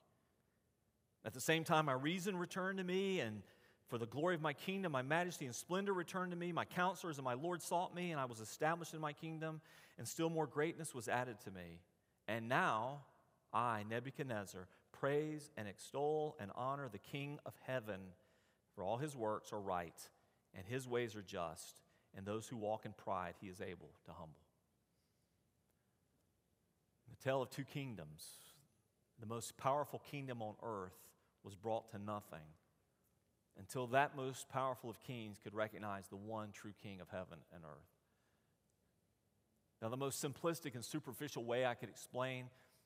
[1.25, 3.41] At the same time, my reason returned to me, and
[3.87, 6.51] for the glory of my kingdom, my majesty and splendor returned to me.
[6.51, 9.61] My counselors and my Lord sought me, and I was established in my kingdom,
[9.97, 11.81] and still more greatness was added to me.
[12.27, 13.01] And now
[13.53, 14.67] I, Nebuchadnezzar,
[14.99, 17.99] praise and extol and honor the King of heaven,
[18.73, 19.99] for all his works are right,
[20.53, 21.81] and his ways are just,
[22.15, 24.41] and those who walk in pride he is able to humble.
[27.09, 28.25] The tale of two kingdoms,
[29.19, 30.97] the most powerful kingdom on earth
[31.43, 32.39] was brought to nothing
[33.57, 37.63] until that most powerful of kings could recognize the one true king of heaven and
[37.63, 37.95] earth.
[39.81, 42.45] Now, the most simplistic and superficial way I could explain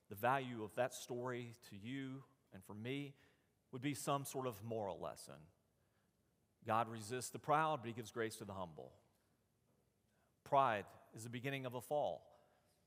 [0.09, 3.13] the value of that story to you and for me
[3.71, 5.35] would be some sort of moral lesson.
[6.65, 8.91] God resists the proud, but he gives grace to the humble.
[10.43, 12.23] Pride is the beginning of a fall.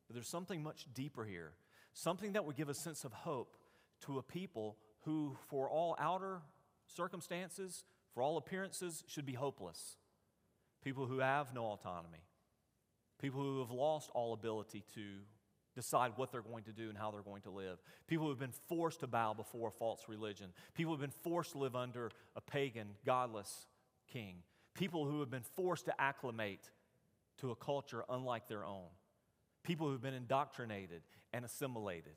[0.07, 1.53] But there's something much deeper here,
[1.95, 3.57] something that would give a sense of hope
[4.07, 6.43] to a people who, for all outer
[6.87, 9.97] circumstances, for all appearances, should be hopeless.
[10.83, 12.25] People who have no autonomy.
[13.21, 15.19] People who have lost all ability to
[15.75, 17.79] decide what they're going to do and how they're going to live.
[18.07, 20.53] People who have been forced to bow before a false religion.
[20.75, 23.67] People who have been forced to live under a pagan, godless
[24.13, 24.37] king.
[24.75, 26.71] People who have been forced to acclimate
[27.41, 28.89] to a culture unlike their own.
[29.63, 32.15] People who have been indoctrinated and assimilated.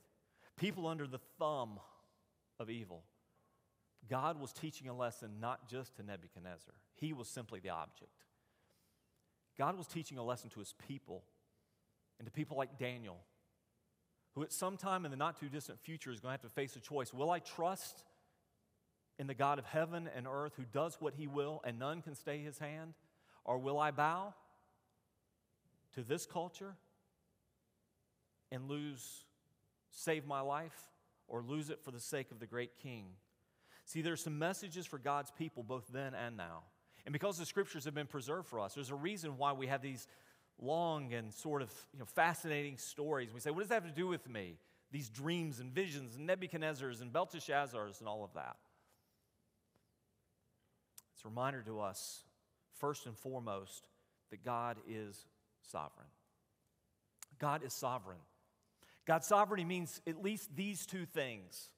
[0.58, 1.80] People under the thumb
[2.60, 3.04] of evil.
[4.10, 8.12] God was teaching a lesson not just to Nebuchadnezzar, he was simply the object.
[9.58, 11.24] God was teaching a lesson to his people
[12.20, 13.18] and to people like Daniel,
[14.36, 16.50] who at some time in the not too distant future is going to have to
[16.50, 18.04] face a choice Will I trust
[19.18, 22.16] in the God of heaven and earth who does what he will and none can
[22.16, 22.94] stay his hand?
[23.46, 24.34] Or will I bow
[25.94, 26.76] to this culture
[28.52, 29.26] and lose,
[29.90, 30.78] save my life,
[31.28, 33.06] or lose it for the sake of the great king?
[33.86, 36.64] See, there's some messages for God's people both then and now.
[37.06, 39.82] And because the scriptures have been preserved for us, there's a reason why we have
[39.82, 40.08] these
[40.62, 43.34] long and sort of you know, fascinating stories.
[43.34, 44.58] We say, what does that have to do with me?
[44.92, 48.56] These dreams and visions and Nebuchadnezzar's and Belteshazzar's and all of that.
[51.16, 52.24] It's a reminder to us,
[52.80, 53.88] first and foremost,
[54.32, 55.26] that God is
[55.64, 56.08] sovereign.
[57.40, 58.20] God is sovereign.
[59.06, 61.70] God's sovereignty means at least these two things.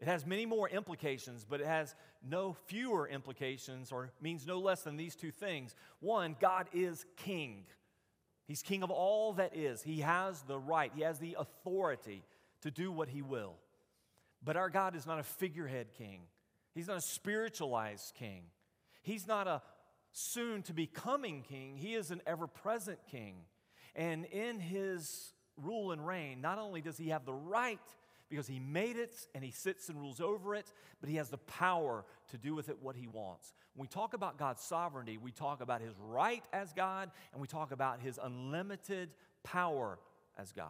[0.00, 4.82] It has many more implications, but it has no fewer implications or means no less
[4.82, 5.74] than these two things.
[6.00, 7.64] One, God is king.
[8.46, 9.82] He's king of all that is.
[9.82, 12.22] He has the right, he has the authority
[12.62, 13.54] to do what he will.
[14.42, 16.20] But our God is not a figurehead king,
[16.74, 18.42] he's not a spiritualized king,
[19.02, 19.62] he's not a
[20.12, 23.36] soon to be coming king, he is an ever present king.
[23.96, 27.78] And in his rule and reign, not only does he have the right
[28.28, 31.38] because he made it and he sits and rules over it, but he has the
[31.38, 33.52] power to do with it what he wants.
[33.74, 37.46] When we talk about God's sovereignty, we talk about his right as God and we
[37.46, 39.10] talk about his unlimited
[39.42, 39.98] power
[40.38, 40.68] as God.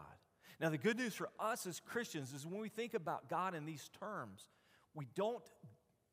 [0.60, 3.64] Now, the good news for us as Christians is when we think about God in
[3.66, 4.48] these terms,
[4.94, 5.44] we don't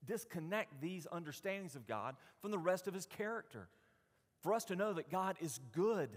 [0.05, 3.67] disconnect these understandings of God from the rest of his character.
[4.41, 6.09] For us to know that God is good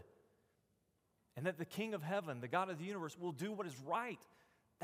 [1.37, 3.76] and that the King of heaven, the God of the universe, will do what is
[3.87, 4.20] right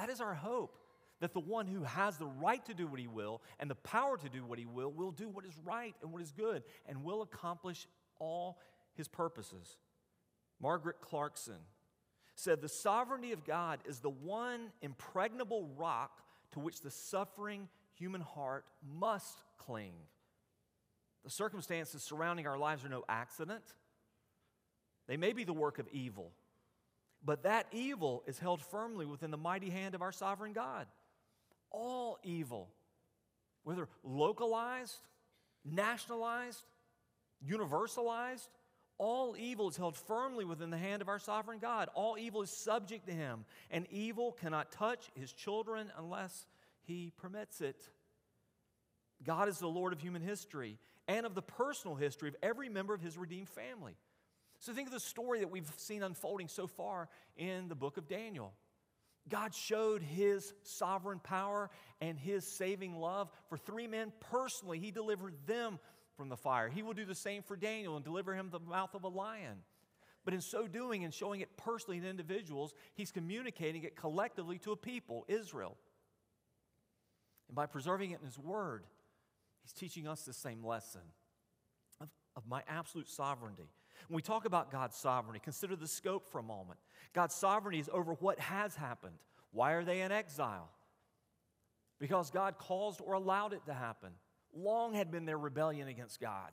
[0.01, 0.79] that is our hope.
[1.21, 4.17] That the one who has the right to do what he will and the power
[4.17, 7.05] to do what he will will do what is right and what is good and
[7.05, 7.87] will accomplish
[8.19, 8.59] all
[8.95, 9.77] his purposes.
[10.59, 11.59] Margaret Clarkson
[12.37, 18.23] said, The sovereignty of God is the one impregnable rock to which the suffering human
[18.23, 18.65] heart
[18.99, 19.93] must cling.
[21.25, 23.65] The circumstances surrounding our lives are no accident,
[25.07, 26.33] they may be the work of evil.
[27.25, 30.87] But that evil is held firmly within the mighty hand of our sovereign God.
[31.71, 32.71] All evil,
[33.63, 35.07] whether localized,
[35.65, 36.65] nationalized,
[37.47, 38.49] universalized,
[38.99, 41.89] all evil is held firmly within the hand of our sovereign God.
[41.95, 46.47] All evil is subject to him, and evil cannot touch his children unless
[46.83, 47.89] he permits it.
[49.23, 50.79] God is the Lord of human history
[51.09, 53.97] and of the personal history of every member of his redeemed family.
[54.61, 58.07] So think of the story that we've seen unfolding so far in the book of
[58.07, 58.53] Daniel.
[59.29, 61.71] God showed his sovereign power
[62.01, 64.79] and his saving love for three men personally.
[64.79, 65.79] He delivered them
[66.15, 66.69] from the fire.
[66.69, 69.59] He will do the same for Daniel and deliver him the mouth of a lion.
[70.27, 74.73] But in so doing and showing it personally to individuals, he's communicating it collectively to
[74.73, 75.79] a people, Israel.
[77.49, 78.85] And by preserving it in his word,
[79.63, 81.01] he's teaching us the same lesson
[82.01, 83.71] of, of my absolute sovereignty.
[84.09, 86.79] When we talk about God's sovereignty, consider the scope for a moment.
[87.13, 89.17] God's sovereignty is over what has happened.
[89.53, 90.71] Why are they in exile?
[91.99, 94.11] Because God caused or allowed it to happen.
[94.55, 96.51] Long had been their rebellion against God.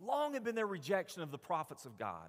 [0.00, 2.28] Long had been their rejection of the prophets of God.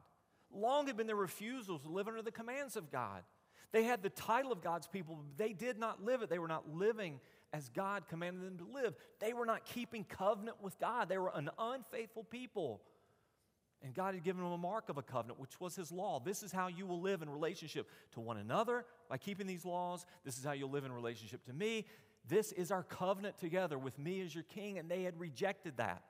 [0.52, 3.24] Long had been their refusal to live under the commands of God.
[3.72, 6.30] They had the title of God's people, but they did not live it.
[6.30, 7.20] They were not living
[7.54, 8.96] as God commanded them to live.
[9.20, 11.10] They were not keeping covenant with God.
[11.10, 12.82] They were an unfaithful people.
[13.82, 16.20] And God had given them a mark of a covenant, which was His law.
[16.20, 20.06] This is how you will live in relationship to one another by keeping these laws.
[20.26, 21.86] This is how you'll live in relationship to me.
[22.28, 24.78] This is our covenant together with me as your king.
[24.78, 26.04] And they had rejected that.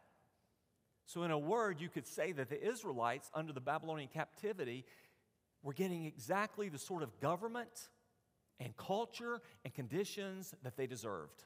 [1.06, 4.86] So, in a word, you could say that the Israelites under the Babylonian captivity
[5.64, 7.90] were getting exactly the sort of government
[8.60, 11.46] and culture and conditions that they deserved.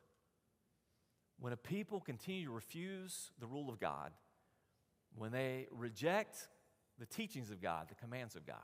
[1.39, 4.11] When a people continue to refuse the rule of God,
[5.17, 6.47] when they reject
[6.99, 8.57] the teachings of God, the commands of God,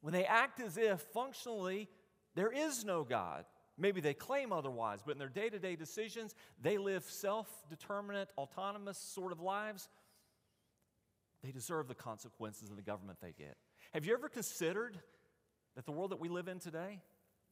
[0.00, 1.88] when they act as if functionally
[2.34, 3.44] there is no God,
[3.78, 8.28] maybe they claim otherwise, but in their day to day decisions, they live self determinate,
[8.36, 9.88] autonomous sort of lives,
[11.42, 13.56] they deserve the consequences of the government they get.
[13.92, 14.98] Have you ever considered
[15.76, 17.00] that the world that we live in today,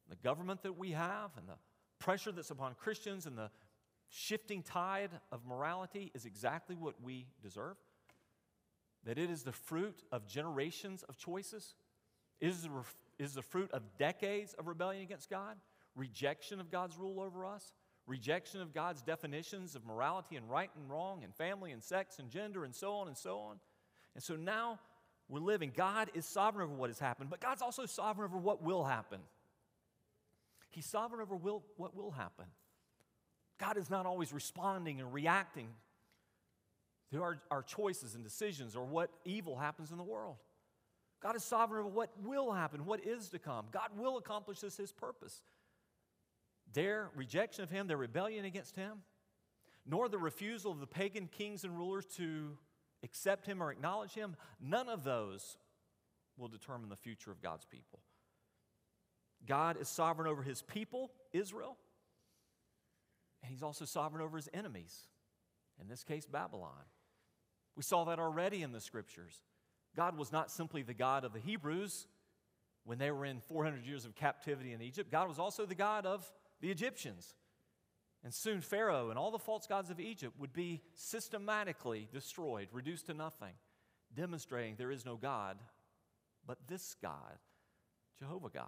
[0.09, 1.57] the government that we have, and the
[1.99, 3.49] pressure that's upon Christians and the
[4.09, 7.77] shifting tide of morality is exactly what we deserve?
[9.05, 11.75] That it is the fruit of generations of choices,
[12.39, 12.69] is the,
[13.19, 15.57] is the fruit of decades of rebellion against God,
[15.95, 17.73] rejection of God's rule over us,
[18.07, 22.29] rejection of God's definitions of morality and right and wrong, and family and sex and
[22.29, 23.57] gender, and so on and so on.
[24.15, 24.79] And so now
[25.29, 25.71] we're living.
[25.75, 29.19] God is sovereign over what has happened, but God's also sovereign over what will happen.
[30.69, 32.45] He's sovereign over will, what will happen.
[33.59, 35.69] God is not always responding and reacting
[37.13, 40.37] to our, our choices and decisions or what evil happens in the world.
[41.21, 43.67] God is sovereign over what will happen, what is to come.
[43.71, 45.41] God will accomplish this, His purpose.
[46.73, 49.03] Their rejection of Him, their rebellion against Him,
[49.85, 52.57] nor the refusal of the pagan kings and rulers to
[53.03, 55.57] accept Him or acknowledge Him, none of those
[56.35, 57.99] will determine the future of God's people.
[59.45, 61.77] God is sovereign over His people, Israel,
[63.43, 65.07] and He's also sovereign over His enemies,
[65.79, 66.71] in this case, Babylon.
[67.75, 69.41] We saw that already in the scriptures.
[69.95, 72.07] God was not simply the God of the Hebrews
[72.85, 76.05] when they were in 400 years of captivity in Egypt, God was also the God
[76.05, 76.29] of
[76.61, 77.35] the Egyptians.
[78.23, 83.07] And soon Pharaoh and all the false gods of Egypt would be systematically destroyed, reduced
[83.07, 83.53] to nothing,
[84.13, 85.57] demonstrating there is no God
[86.45, 87.39] but this God,
[88.19, 88.67] Jehovah God.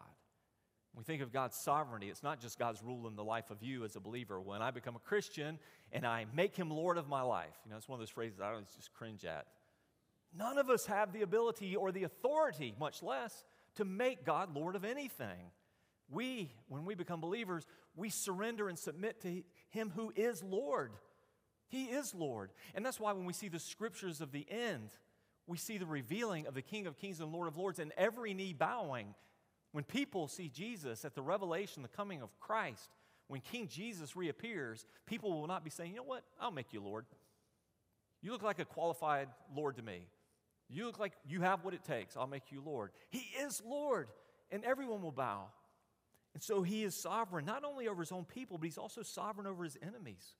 [0.95, 3.83] We think of God's sovereignty, it's not just God's rule in the life of you
[3.83, 4.39] as a believer.
[4.39, 5.59] When I become a Christian
[5.91, 8.39] and I make him Lord of my life, you know, it's one of those phrases
[8.39, 9.45] I always just cringe at.
[10.37, 13.43] None of us have the ability or the authority, much less,
[13.75, 15.51] to make God Lord of anything.
[16.09, 20.91] We, when we become believers, we surrender and submit to Him who is Lord.
[21.67, 22.51] He is Lord.
[22.73, 24.91] And that's why when we see the scriptures of the end,
[25.47, 28.33] we see the revealing of the King of Kings and Lord of Lords and every
[28.33, 29.15] knee bowing
[29.75, 32.89] when people see Jesus at the revelation, the coming of Christ,
[33.27, 36.79] when King Jesus reappears, people will not be saying, you know what, I'll make you
[36.79, 37.05] Lord.
[38.21, 40.07] You look like a qualified Lord to me.
[40.69, 42.15] You look like you have what it takes.
[42.15, 42.91] I'll make you Lord.
[43.09, 44.07] He is Lord,
[44.49, 45.47] and everyone will bow.
[46.33, 49.45] And so he is sovereign, not only over his own people, but he's also sovereign
[49.45, 50.35] over his enemies.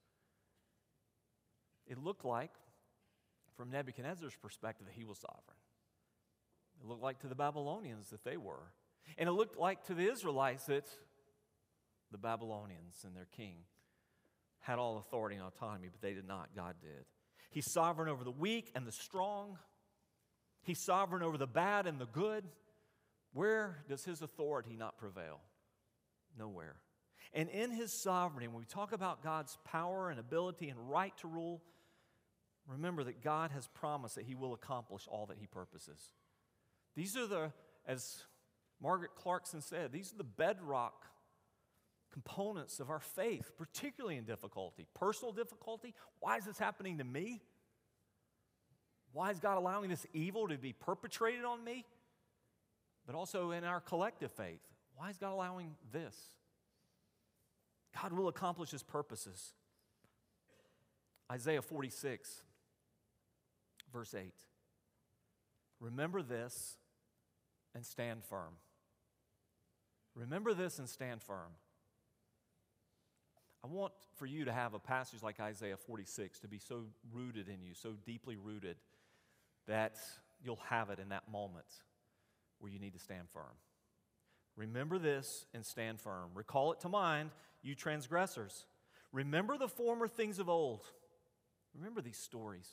[1.88, 2.54] It looked like,
[3.58, 5.58] from Nebuchadnezzar's perspective, that he was sovereign.
[6.82, 8.72] It looked like to the Babylonians that they were.
[9.18, 10.88] And it looked like to the Israelites that
[12.12, 13.58] the Babylonians and their king
[14.60, 16.50] had all authority and autonomy, but they did not.
[16.56, 17.06] God did.
[17.52, 19.58] He's sovereign over the weak and the strong,
[20.66, 22.44] He's sovereign over the bad and the good.
[23.34, 25.40] Where does His authority not prevail?
[26.38, 26.78] Nowhere.
[27.34, 31.28] And in His sovereignty, when we talk about God's power and ability and right to
[31.28, 31.62] rule,
[32.68, 36.00] remember that God has promised that He will accomplish all that He purposes.
[36.96, 37.52] These are the,
[37.88, 38.24] as
[38.82, 41.06] Margaret Clarkson said, these are the bedrock
[42.12, 44.86] components of our faith, particularly in difficulty.
[44.94, 45.94] Personal difficulty.
[46.20, 47.42] Why is this happening to me?
[49.12, 51.86] Why is God allowing this evil to be perpetrated on me?
[53.06, 54.62] But also in our collective faith.
[54.96, 56.16] Why is God allowing this?
[58.02, 59.54] God will accomplish his purposes.
[61.32, 62.44] Isaiah 46,
[63.92, 64.32] verse 8.
[65.80, 66.78] Remember this
[67.74, 68.54] and stand firm.
[70.16, 71.52] Remember this and stand firm.
[73.64, 77.50] I want for you to have a passage like Isaiah 46 to be so rooted
[77.50, 78.78] in you, so deeply rooted,
[79.68, 79.96] that
[80.44, 81.66] you'll have it in that moment
[82.60, 83.58] where you need to stand firm.
[84.56, 86.30] Remember this and stand firm.
[86.34, 88.66] Recall it to mind, you transgressors.
[89.12, 90.86] Remember the former things of old.
[91.74, 92.70] Remember these stories.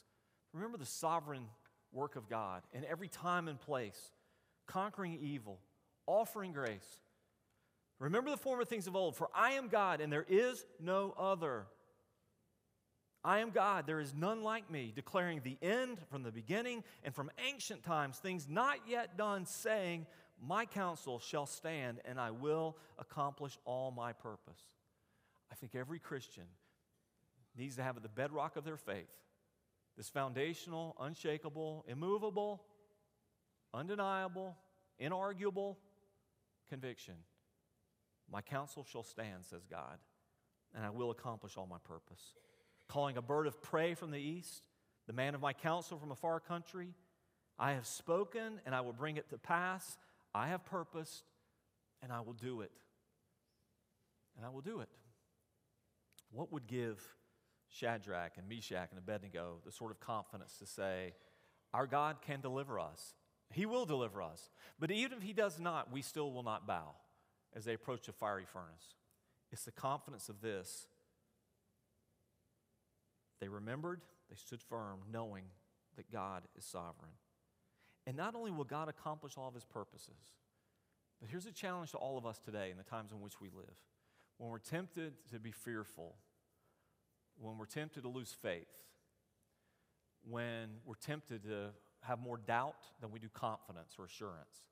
[0.53, 1.47] Remember the sovereign
[1.93, 4.11] work of God in every time and place,
[4.67, 5.59] conquering evil,
[6.07, 6.99] offering grace.
[8.03, 11.67] Remember the former things of old, for I am God and there is no other.
[13.23, 17.15] I am God, there is none like me, declaring the end from the beginning and
[17.15, 20.07] from ancient times, things not yet done, saying,
[20.45, 24.61] My counsel shall stand and I will accomplish all my purpose.
[25.53, 26.47] I think every Christian
[27.57, 29.07] needs to have at the bedrock of their faith
[29.97, 32.65] this foundational, unshakable, immovable,
[33.73, 34.57] undeniable,
[35.01, 35.77] inarguable
[36.69, 37.15] conviction.
[38.33, 39.99] My counsel shall stand, says God,
[40.75, 42.33] and I will accomplish all my purpose.
[42.89, 44.69] Calling a bird of prey from the east,
[45.07, 46.95] the man of my counsel from a far country,
[47.59, 49.99] I have spoken and I will bring it to pass.
[50.35, 51.25] I have purposed
[52.03, 52.73] and I will do it.
[54.37, 54.89] And I will do it.
[56.31, 56.99] What would give
[57.69, 61.13] Shadrach and Meshach and Abednego the sort of confidence to say,
[61.75, 63.15] Our God can deliver us.
[63.53, 64.51] He will deliver us.
[64.81, 66.95] But even if He does not, we still will not bow
[67.55, 68.97] as they approach the fiery furnace.
[69.51, 70.87] It's the confidence of this.
[73.41, 74.01] They remembered,
[74.31, 75.45] they stood firm, knowing
[75.97, 77.13] that God is sovereign.
[78.07, 80.33] And not only will God accomplish all of His purposes,
[81.21, 83.49] but here's a challenge to all of us today in the times in which we
[83.49, 83.77] live.
[84.39, 86.17] When we're tempted to be fearful,
[87.39, 88.67] when we're tempted to lose faith,
[90.29, 94.67] when we're tempted to have more doubt than we do confidence or assurance,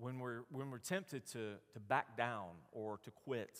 [0.00, 3.58] when we're, when we're tempted to, to back down or to quit,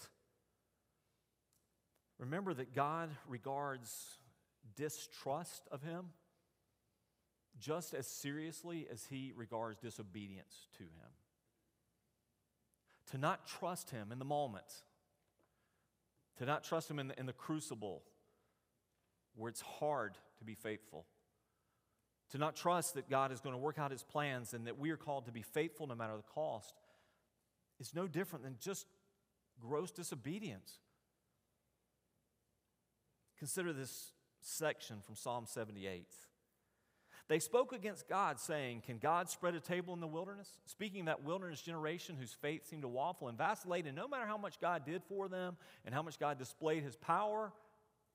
[2.18, 4.18] remember that God regards
[4.76, 6.06] distrust of Him
[7.58, 11.10] just as seriously as He regards disobedience to Him.
[13.10, 14.82] To not trust Him in the moment
[16.40, 18.02] to not trust Him in the, in the crucible
[19.36, 21.04] where it's hard to be faithful,
[22.30, 24.90] to not trust that God is going to work out His plans and that we
[24.90, 26.74] are called to be faithful no matter the cost,
[27.78, 28.86] is no different than just
[29.60, 30.78] gross disobedience.
[33.38, 36.06] Consider this section from Psalm 78.
[37.28, 40.48] They spoke against God, saying, Can God spread a table in the wilderness?
[40.66, 44.26] Speaking of that wilderness generation whose faith seemed to waffle and vacillate, and no matter
[44.26, 47.52] how much God did for them and how much God displayed his power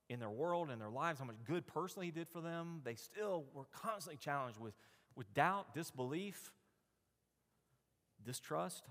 [0.09, 2.95] in their world in their lives, how much good personally he did for them, they
[2.95, 4.73] still were constantly challenged with,
[5.15, 6.51] with doubt, disbelief,
[8.23, 8.85] distrust.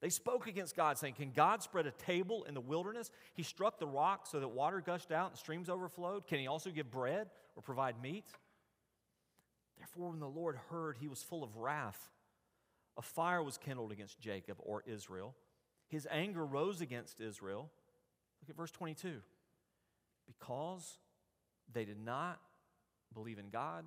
[0.00, 3.10] They spoke against God, saying, Can God spread a table in the wilderness?
[3.34, 6.26] He struck the rock so that water gushed out and streams overflowed.
[6.26, 8.26] Can he also give bread or provide meat?
[9.78, 12.10] Therefore, when the Lord heard, he was full of wrath.
[12.96, 15.34] A fire was kindled against Jacob or Israel.
[15.88, 17.70] His anger rose against Israel.
[18.40, 19.20] Look at verse 22.
[20.26, 20.98] Because
[21.72, 22.40] they did not
[23.12, 23.84] believe in God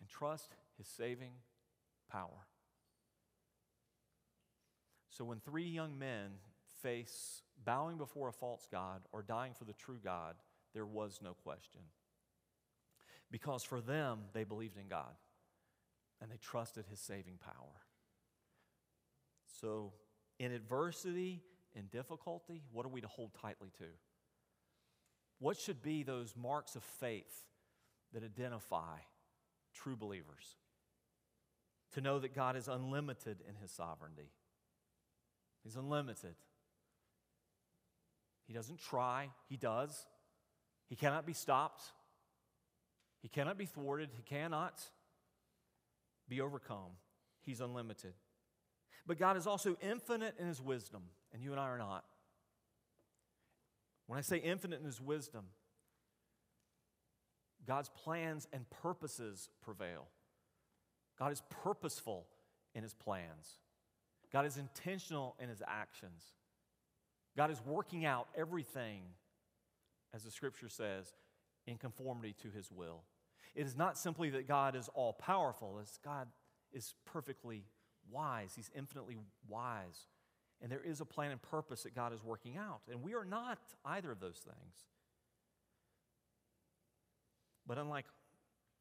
[0.00, 1.32] and trust his saving
[2.10, 2.46] power.
[5.10, 6.30] So when three young men
[6.82, 10.36] face bowing before a false God or dying for the true God,
[10.74, 11.80] there was no question.
[13.30, 15.14] Because for them, they believed in God
[16.20, 17.82] and they trusted his saving power.
[19.60, 19.92] So,
[20.38, 21.42] in adversity,
[21.74, 23.86] in difficulty, what are we to hold tightly to?
[25.38, 27.44] What should be those marks of faith
[28.12, 28.98] that identify
[29.74, 30.56] true believers?
[31.92, 34.30] To know that God is unlimited in his sovereignty.
[35.62, 36.34] He's unlimited.
[38.46, 40.06] He doesn't try, he does.
[40.88, 41.82] He cannot be stopped.
[43.20, 44.10] He cannot be thwarted.
[44.12, 44.80] He cannot
[46.28, 46.92] be overcome.
[47.42, 48.14] He's unlimited.
[49.06, 52.04] But God is also infinite in His wisdom, and you and I are not.
[54.08, 55.44] When I say infinite in His wisdom,
[57.68, 60.06] God's plans and purposes prevail.
[61.18, 62.26] God is purposeful
[62.74, 63.58] in his plans.
[64.32, 66.32] God is intentional in his actions.
[67.36, 69.02] God is working out everything,
[70.14, 71.12] as the scripture says,
[71.66, 73.02] in conformity to his will.
[73.54, 76.28] It is not simply that God is all powerful, as God
[76.72, 77.64] is perfectly
[78.10, 78.52] wise.
[78.54, 80.06] He's infinitely wise.
[80.60, 82.80] And there is a plan and purpose that God is working out.
[82.90, 84.76] And we are not either of those things.
[87.66, 88.06] But unlike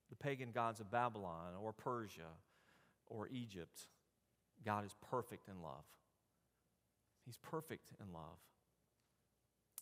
[0.10, 2.32] the pagan gods of Babylon or Persia
[3.06, 3.88] or Egypt,
[4.66, 5.84] God is perfect in love.
[7.26, 8.40] He's perfect in love.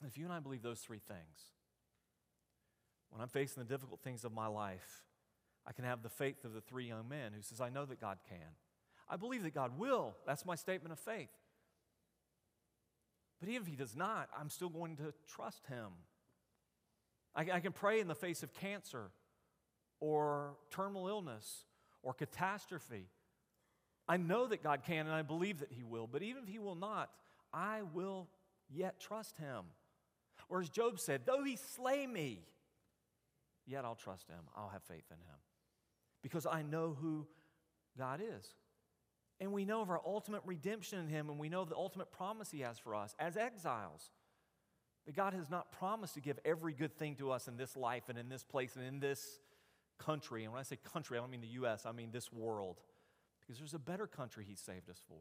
[0.01, 1.53] And if you and I believe those three things,
[3.09, 5.03] when I'm facing the difficult things of my life,
[5.65, 8.01] I can have the faith of the three young men who says, I know that
[8.01, 8.55] God can.
[9.07, 10.15] I believe that God will.
[10.25, 11.29] That's my statement of faith.
[13.39, 15.91] But if He does not, I'm still going to trust Him.
[17.36, 19.11] I, I can pray in the face of cancer
[19.99, 21.65] or terminal illness
[22.01, 23.07] or catastrophe.
[24.07, 26.59] I know that God can and I believe that He will, but even if He
[26.59, 27.09] will not,
[27.53, 28.27] I will
[28.69, 29.65] yet trust Him.
[30.49, 32.41] Or as Job said, though He slay me,
[33.65, 34.41] yet I'll trust Him.
[34.55, 35.39] I'll have faith in Him
[36.21, 37.27] because I know who
[37.97, 38.47] God is.
[39.39, 42.11] And we know of our ultimate redemption in Him, and we know of the ultimate
[42.11, 44.11] promise He has for us as exiles.
[45.05, 48.09] That God has not promised to give every good thing to us in this life
[48.09, 49.39] and in this place and in this
[49.99, 50.43] country.
[50.43, 52.79] And when I say country, I don't mean the U.S., I mean this world.
[53.41, 55.19] Because there's a better country He saved us for.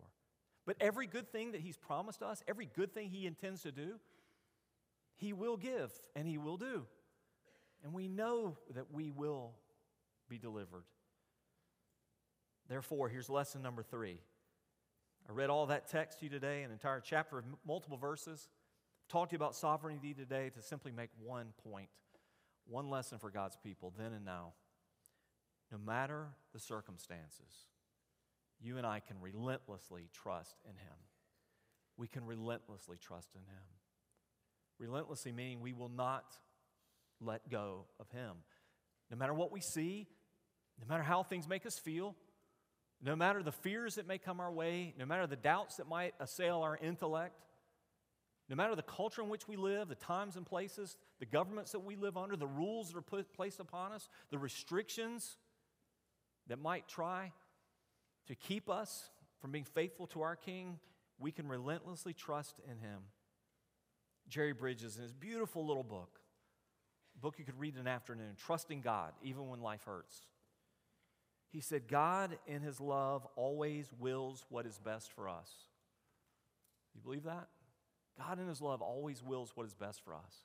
[0.65, 3.97] But every good thing that He's promised us, every good thing He intends to do,
[5.17, 6.85] He will give and He will do.
[7.83, 9.53] And we know that we will
[10.29, 10.85] be delivered.
[12.69, 14.21] Therefore, here's lesson number three.
[15.29, 18.49] I read all that text to you today, an entire chapter of multiple verses.
[19.09, 21.89] Talked to you about sovereignty today to simply make one point,
[22.67, 24.53] one lesson for God's people then and now.
[25.73, 27.69] No matter the circumstances,
[28.61, 30.97] you and I can relentlessly trust in Him.
[31.97, 33.62] We can relentlessly trust in Him.
[34.79, 36.25] Relentlessly meaning we will not
[37.21, 38.33] let go of Him.
[39.11, 40.07] No matter what we see,
[40.81, 42.17] no matter how things make us feel,
[43.05, 46.15] no matter the fears that may come our way, no matter the doubts that might
[46.19, 47.39] assail our intellect,
[48.49, 51.81] no matter the culture in which we live, the times and places, the governments that
[51.81, 55.37] we live under, the rules that are put, placed upon us, the restrictions
[56.47, 57.31] that might try
[58.27, 60.79] to keep us from being faithful to our King,
[61.19, 63.01] we can relentlessly trust in Him.
[64.29, 66.19] Jerry Bridges, in his beautiful little book,
[67.21, 70.23] book you could read in an afternoon, Trusting God, even when life hurts.
[71.51, 75.51] He said, God, in His love, always wills what is best for us.
[76.95, 77.49] You believe that?
[78.19, 80.45] God, in His love, always wills what is best for us.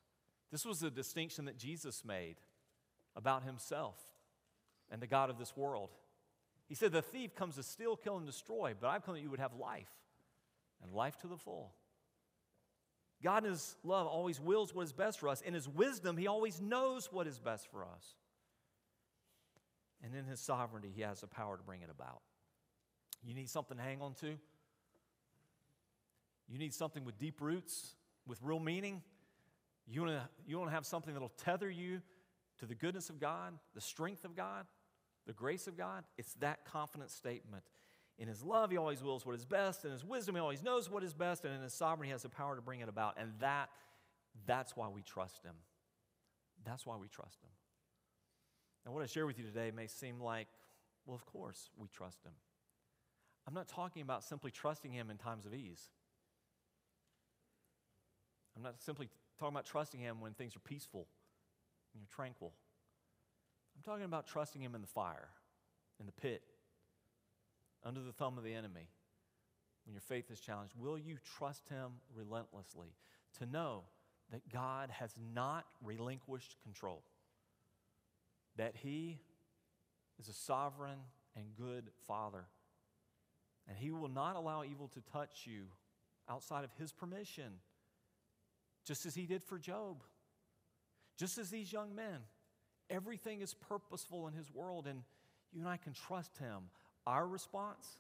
[0.51, 2.35] This was the distinction that Jesus made
[3.15, 3.95] about Himself
[4.91, 5.89] and the God of this world.
[6.67, 9.29] He said, The thief comes to steal, kill, and destroy, but I've come that you
[9.31, 9.91] would have life,
[10.83, 11.71] and life to the full.
[13.23, 15.41] God in His love always wills what is best for us.
[15.41, 18.15] In His wisdom, He always knows what is best for us.
[20.03, 22.21] And in his sovereignty, he has the power to bring it about.
[23.23, 24.37] You need something to hang on to?
[26.47, 27.95] You need something with deep roots,
[28.25, 29.03] with real meaning?
[29.87, 32.01] You want to you wanna have something that'll tether you
[32.59, 34.65] to the goodness of God, the strength of God,
[35.27, 36.03] the grace of God?
[36.17, 37.63] It's that confident statement.
[38.17, 39.85] In his love, he always wills what is best.
[39.85, 41.45] In his wisdom, he always knows what is best.
[41.45, 43.15] And in his sovereignty, he has the power to bring it about.
[43.17, 43.69] And that,
[44.45, 45.55] that's why we trust him.
[46.65, 47.49] That's why we trust him.
[48.85, 50.47] And what I share with you today may seem like,
[51.05, 52.33] well, of course we trust Him.
[53.47, 55.89] I'm not talking about simply trusting Him in times of ease.
[58.55, 59.09] I'm not simply
[59.39, 61.07] talking about trusting Him when things are peaceful
[61.93, 62.53] and you're tranquil.
[63.75, 65.29] I'm talking about trusting Him in the fire,
[65.99, 66.43] in the pit,
[67.83, 68.89] under the thumb of the enemy,
[69.85, 70.73] when your faith is challenged.
[70.77, 72.93] Will you trust Him relentlessly
[73.39, 73.83] to know
[74.31, 77.03] that God has not relinquished control?
[78.59, 79.17] That He
[80.19, 80.99] is a sovereign
[81.35, 82.43] and good Father.
[83.67, 85.63] And He will not allow evil to touch you
[86.29, 87.53] outside of His permission,
[88.85, 90.03] just as He did for Job,
[91.17, 92.19] just as these young men.
[92.89, 95.03] Everything is purposeful in His world, and
[95.53, 96.69] you and I can trust Him.
[97.07, 97.97] Our response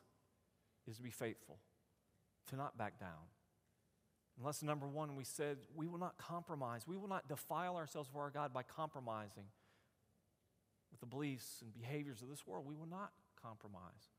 [0.89, 1.57] is to be faithful,
[2.47, 3.29] to not back down.
[4.43, 6.85] Lesson number one, we said we will not compromise.
[6.85, 9.45] We will not defile ourselves for our God by compromising
[10.99, 12.65] with the beliefs and behaviors of this world.
[12.67, 14.11] We will not compromise.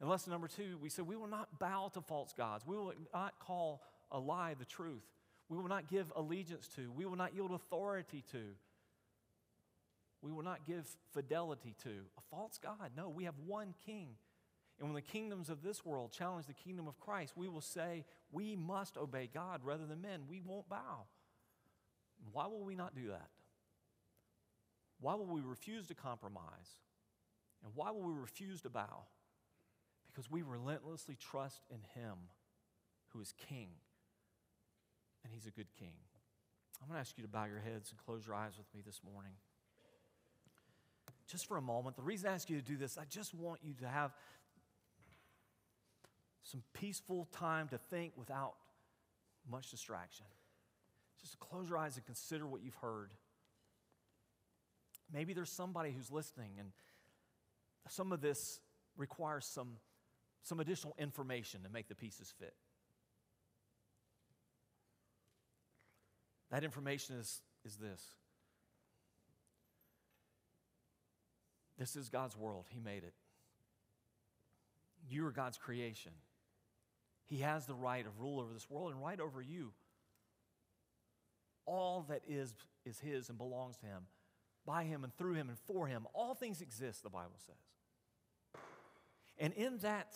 [0.00, 2.66] And lesson number two, we said we will not bow to false gods.
[2.66, 5.04] We will not call a lie the truth.
[5.48, 6.90] We will not give allegiance to.
[6.90, 8.38] We will not yield authority to.
[10.22, 12.90] we will not give fidelity to a false God.
[12.96, 14.08] No, we have one king.
[14.78, 18.04] And when the kingdoms of this world challenge the kingdom of Christ, we will say,
[18.32, 20.22] we must obey God rather than men.
[20.28, 21.04] We won't bow.
[22.32, 23.28] Why will we not do that?
[25.00, 26.78] Why will we refuse to compromise?
[27.64, 29.04] And why will we refuse to bow?
[30.06, 32.16] Because we relentlessly trust in Him
[33.08, 33.68] who is King.
[35.24, 35.94] And He's a good King.
[36.80, 38.80] I'm going to ask you to bow your heads and close your eyes with me
[38.84, 39.32] this morning.
[41.26, 43.60] Just for a moment, the reason I ask you to do this, I just want
[43.62, 44.12] you to have
[46.42, 48.54] some peaceful time to think without
[49.48, 50.26] much distraction.
[51.20, 53.12] Just to close your eyes and consider what you've heard.
[55.12, 56.70] Maybe there's somebody who's listening, and
[57.88, 58.60] some of this
[58.96, 59.76] requires some,
[60.42, 62.54] some additional information to make the pieces fit.
[66.50, 68.02] That information is, is this
[71.78, 73.14] this is God's world, He made it.
[75.08, 76.12] You are God's creation.
[77.24, 79.72] He has the right of rule over this world and right over you.
[81.64, 82.52] All that is
[82.84, 84.02] is His and belongs to Him.
[84.66, 86.06] By Him and through Him and for Him.
[86.14, 88.62] All things exist, the Bible says.
[89.38, 90.14] And in that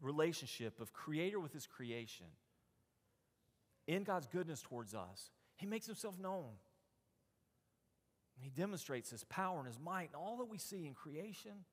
[0.00, 2.26] relationship of Creator with His creation,
[3.86, 6.46] in God's goodness towards us, He makes Himself known.
[8.38, 11.64] He demonstrates His power and His might and all that we see in creation.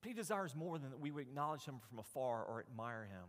[0.00, 3.24] But He desires more than that we would acknowledge Him from afar or admire Him.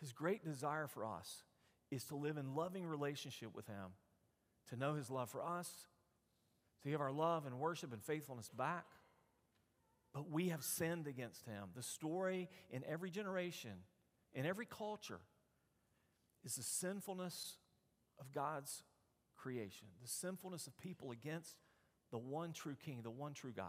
[0.00, 1.44] His great desire for us
[1.90, 3.92] is to live in loving relationship with Him,
[4.70, 5.70] to know His love for us,
[6.82, 8.86] to give our love and worship and faithfulness back.
[10.12, 11.68] But we have sinned against Him.
[11.74, 13.72] The story in every generation,
[14.34, 15.20] in every culture,
[16.44, 17.56] is the sinfulness
[18.18, 18.82] of God's
[19.36, 21.56] creation, the sinfulness of people against
[22.10, 23.66] the one true King, the one true God.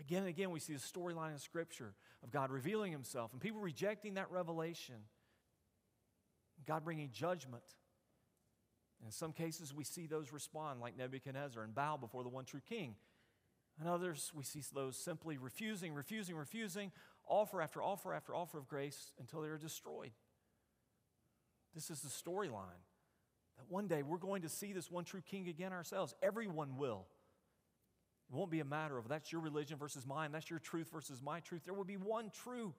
[0.00, 3.60] Again and again, we see the storyline in Scripture of God revealing Himself and people
[3.60, 4.96] rejecting that revelation
[6.64, 7.62] God bringing judgment.
[9.04, 12.62] In some cases, we see those respond like Nebuchadnezzar and bow before the one true
[12.66, 12.96] king.
[13.80, 16.92] In others, we see those simply refusing, refusing, refusing,
[17.28, 20.12] offer after offer after offer of grace until they are destroyed.
[21.74, 22.82] This is the storyline
[23.58, 26.14] that one day we're going to see this one true king again ourselves.
[26.22, 27.06] Everyone will.
[28.30, 31.20] It won't be a matter of that's your religion versus mine, that's your truth versus
[31.22, 31.64] my truth.
[31.64, 32.74] There will be one true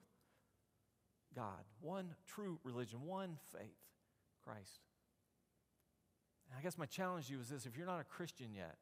[1.35, 3.77] God, one true religion, one faith,
[4.43, 4.86] Christ.
[6.49, 8.77] And I guess my challenge to you is this if you're not a Christian yet,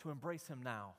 [0.00, 0.94] to embrace Him now.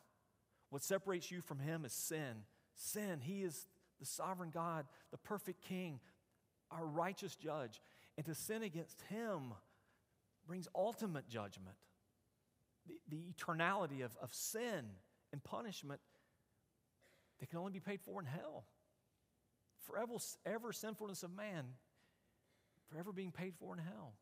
[0.70, 2.44] What separates you from Him is sin.
[2.76, 3.20] Sin.
[3.22, 3.68] He is
[4.00, 6.00] the sovereign God, the perfect King,
[6.72, 7.82] our righteous judge.
[8.18, 9.54] And to sin against Him
[10.46, 11.76] brings ultimate judgment.
[12.88, 14.86] The, the eternality of, of sin
[15.32, 16.00] and punishment
[17.40, 18.66] that can only be paid for in hell
[19.88, 20.14] forever
[20.46, 21.64] ever sinfulness of man,
[22.90, 24.14] forever being paid for in hell.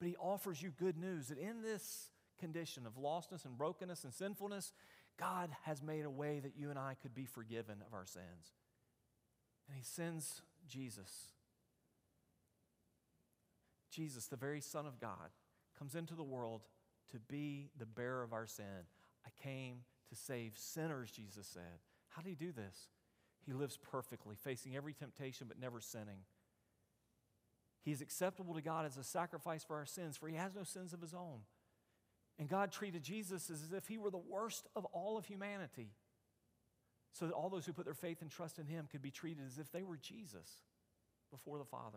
[0.00, 4.12] But he offers you good news that in this condition of lostness and brokenness and
[4.12, 4.72] sinfulness,
[5.18, 8.54] God has made a way that you and I could be forgiven of our sins.
[9.68, 11.10] And he sends Jesus.
[13.90, 15.30] Jesus, the very Son of God,
[15.78, 16.62] comes into the world
[17.12, 18.86] to be the bearer of our sin.
[19.26, 21.80] I came to save sinners, Jesus said.
[22.08, 22.88] How did he do this?
[23.44, 26.24] He lives perfectly, facing every temptation but never sinning.
[27.82, 30.64] He is acceptable to God as a sacrifice for our sins, for he has no
[30.64, 31.40] sins of his own.
[32.38, 35.90] And God treated Jesus as if he were the worst of all of humanity,
[37.12, 39.44] so that all those who put their faith and trust in him could be treated
[39.46, 40.48] as if they were Jesus
[41.30, 41.86] before the Father.